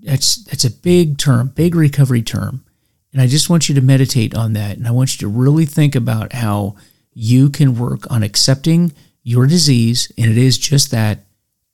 That's 0.00 0.44
that's 0.44 0.64
a 0.64 0.70
big 0.70 1.16
term, 1.16 1.52
big 1.54 1.76
recovery 1.76 2.22
term, 2.22 2.64
and 3.12 3.22
I 3.22 3.28
just 3.28 3.48
want 3.48 3.68
you 3.68 3.76
to 3.76 3.80
meditate 3.80 4.34
on 4.34 4.54
that, 4.54 4.76
and 4.76 4.88
I 4.88 4.90
want 4.90 5.14
you 5.14 5.28
to 5.28 5.32
really 5.32 5.66
think 5.66 5.94
about 5.94 6.32
how 6.32 6.74
you 7.14 7.50
can 7.50 7.78
work 7.78 8.10
on 8.10 8.24
accepting 8.24 8.92
your 9.22 9.46
disease, 9.46 10.10
and 10.18 10.28
it 10.28 10.38
is 10.38 10.58
just 10.58 10.90
that 10.90 11.20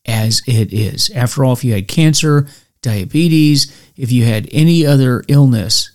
as 0.05 0.43
it 0.47 0.73
is. 0.75 1.09
After 1.11 1.43
all, 1.43 1.55
if 1.55 1.65
you 1.65 1.73
had 1.73 1.89
cancer, 1.89 2.49
diabetes, 2.87 3.75
if 3.97 4.13
you 4.13 4.25
had 4.25 4.49
any 4.53 4.87
other 4.87 5.25
illness 5.29 5.91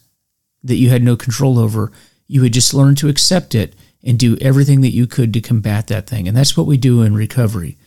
that 0.63 0.75
you 0.75 0.89
had 0.89 1.01
no 1.01 1.15
control 1.15 1.57
over, 1.57 1.91
you 2.27 2.41
would 2.41 2.53
just 2.53 2.73
learn 2.73 2.95
to 2.95 3.09
accept 3.09 3.55
it 3.55 3.75
and 4.03 4.19
do 4.19 4.37
everything 4.41 4.81
that 4.81 4.93
you 4.93 5.07
could 5.07 5.33
to 5.33 5.41
combat 5.41 5.87
that 5.87 6.07
thing. 6.07 6.27
And 6.27 6.35
that's 6.35 6.57
what 6.57 6.67
we 6.67 6.77
do 6.77 7.01
in 7.01 7.15
recovery. 7.15 7.77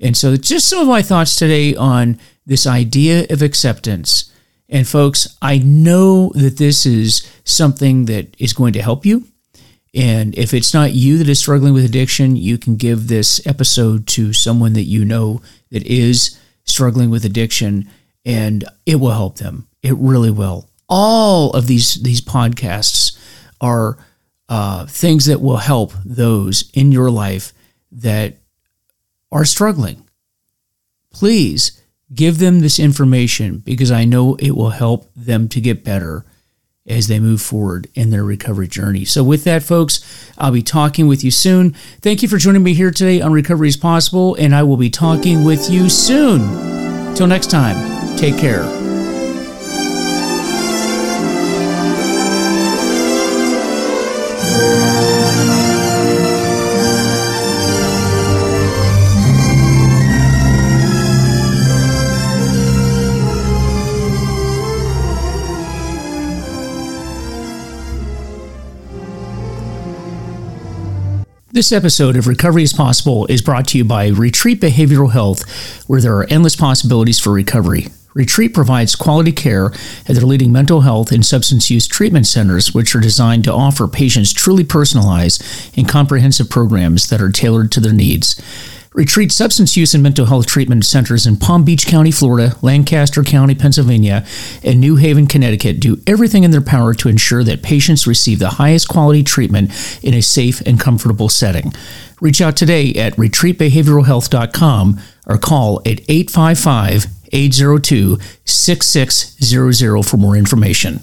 And 0.00 0.16
so, 0.16 0.36
just 0.36 0.68
some 0.68 0.80
of 0.80 0.88
my 0.88 1.02
thoughts 1.02 1.36
today 1.36 1.74
on 1.74 2.18
this 2.46 2.66
idea 2.66 3.26
of 3.30 3.42
acceptance. 3.42 4.32
And, 4.68 4.86
folks, 4.86 5.36
I 5.40 5.58
know 5.58 6.30
that 6.34 6.58
this 6.58 6.86
is 6.86 7.28
something 7.44 8.04
that 8.04 8.34
is 8.38 8.52
going 8.52 8.74
to 8.74 8.82
help 8.82 9.06
you. 9.06 9.26
And 9.94 10.36
if 10.36 10.52
it's 10.52 10.74
not 10.74 10.92
you 10.92 11.18
that 11.18 11.28
is 11.28 11.38
struggling 11.38 11.72
with 11.72 11.84
addiction, 11.84 12.36
you 12.36 12.58
can 12.58 12.76
give 12.76 13.08
this 13.08 13.44
episode 13.46 14.06
to 14.08 14.32
someone 14.32 14.74
that 14.74 14.82
you 14.82 15.04
know 15.04 15.40
that 15.70 15.84
is 15.86 16.38
struggling 16.64 17.10
with 17.10 17.24
addiction, 17.24 17.88
and 18.24 18.64
it 18.86 18.96
will 18.96 19.10
help 19.10 19.36
them. 19.36 19.68
It 19.82 19.96
really 19.96 20.30
will. 20.30 20.68
All 20.88 21.52
of 21.52 21.66
these 21.66 22.02
these 22.02 22.20
podcasts 22.20 23.18
are 23.60 23.98
uh, 24.48 24.86
things 24.86 25.26
that 25.26 25.40
will 25.40 25.58
help 25.58 25.92
those 26.04 26.70
in 26.72 26.92
your 26.92 27.10
life 27.10 27.52
that 27.92 28.38
are 29.30 29.44
struggling. 29.44 30.04
Please 31.12 31.82
give 32.14 32.38
them 32.38 32.60
this 32.60 32.78
information 32.78 33.58
because 33.58 33.90
I 33.90 34.04
know 34.04 34.36
it 34.36 34.52
will 34.52 34.70
help 34.70 35.10
them 35.14 35.48
to 35.48 35.60
get 35.60 35.84
better 35.84 36.24
as 36.86 37.06
they 37.06 37.20
move 37.20 37.42
forward 37.42 37.86
in 37.94 38.10
their 38.10 38.24
recovery 38.24 38.66
journey. 38.66 39.04
So, 39.04 39.22
with 39.22 39.44
that, 39.44 39.62
folks, 39.62 40.32
I'll 40.38 40.52
be 40.52 40.62
talking 40.62 41.06
with 41.06 41.22
you 41.22 41.30
soon. 41.30 41.72
Thank 42.00 42.22
you 42.22 42.28
for 42.28 42.38
joining 42.38 42.62
me 42.62 42.72
here 42.72 42.90
today 42.90 43.20
on 43.20 43.32
Recovery 43.32 43.68
is 43.68 43.76
Possible, 43.76 44.34
and 44.36 44.54
I 44.54 44.62
will 44.62 44.78
be 44.78 44.90
talking 44.90 45.44
with 45.44 45.70
you 45.70 45.90
soon. 45.90 47.14
Till 47.14 47.26
next 47.26 47.50
time, 47.50 47.97
take 48.18 48.36
care. 48.36 48.64
This 71.50 71.72
episode 71.72 72.16
of 72.16 72.28
Recovery 72.28 72.62
is 72.62 72.72
Possible 72.72 73.26
is 73.26 73.42
brought 73.42 73.66
to 73.68 73.78
you 73.78 73.84
by 73.84 74.08
Retreat 74.08 74.60
Behavioral 74.60 75.12
Health, 75.12 75.42
where 75.88 76.00
there 76.00 76.16
are 76.16 76.26
endless 76.30 76.54
possibilities 76.54 77.18
for 77.18 77.32
recovery. 77.32 77.88
Retreat 78.14 78.54
provides 78.54 78.96
quality 78.96 79.32
care 79.32 79.66
at 80.08 80.16
their 80.16 80.24
leading 80.24 80.50
mental 80.50 80.80
health 80.80 81.12
and 81.12 81.24
substance 81.24 81.70
use 81.70 81.86
treatment 81.86 82.26
centers, 82.26 82.74
which 82.74 82.94
are 82.94 83.00
designed 83.00 83.44
to 83.44 83.52
offer 83.52 83.86
patients 83.86 84.32
truly 84.32 84.64
personalized 84.64 85.42
and 85.76 85.88
comprehensive 85.88 86.50
programs 86.50 87.10
that 87.10 87.20
are 87.20 87.30
tailored 87.30 87.70
to 87.72 87.80
their 87.80 87.92
needs. 87.92 88.40
Retreat 88.94 89.30
substance 89.30 89.76
use 89.76 89.94
and 89.94 90.02
mental 90.02 90.26
health 90.26 90.46
treatment 90.46 90.84
centers 90.84 91.24
in 91.26 91.36
Palm 91.36 91.62
Beach 91.62 91.86
County, 91.86 92.10
Florida, 92.10 92.56
Lancaster 92.62 93.22
County, 93.22 93.54
Pennsylvania, 93.54 94.26
and 94.64 94.80
New 94.80 94.96
Haven, 94.96 95.28
Connecticut 95.28 95.78
do 95.78 96.00
everything 96.06 96.42
in 96.42 96.50
their 96.50 96.60
power 96.60 96.94
to 96.94 97.08
ensure 97.08 97.44
that 97.44 97.62
patients 97.62 98.08
receive 98.08 98.40
the 98.40 98.50
highest 98.50 98.88
quality 98.88 99.22
treatment 99.22 99.70
in 100.02 100.14
a 100.14 100.22
safe 100.22 100.60
and 100.62 100.80
comfortable 100.80 101.28
setting. 101.28 101.72
Reach 102.20 102.40
out 102.40 102.56
today 102.56 102.92
at 102.94 103.14
retreatbehavioralhealth.com 103.14 105.00
or 105.26 105.38
call 105.38 105.78
at 105.86 106.00
855 106.08 107.06
802 107.32 108.18
6600 108.44 110.02
for 110.02 110.16
more 110.16 110.36
information. 110.36 111.00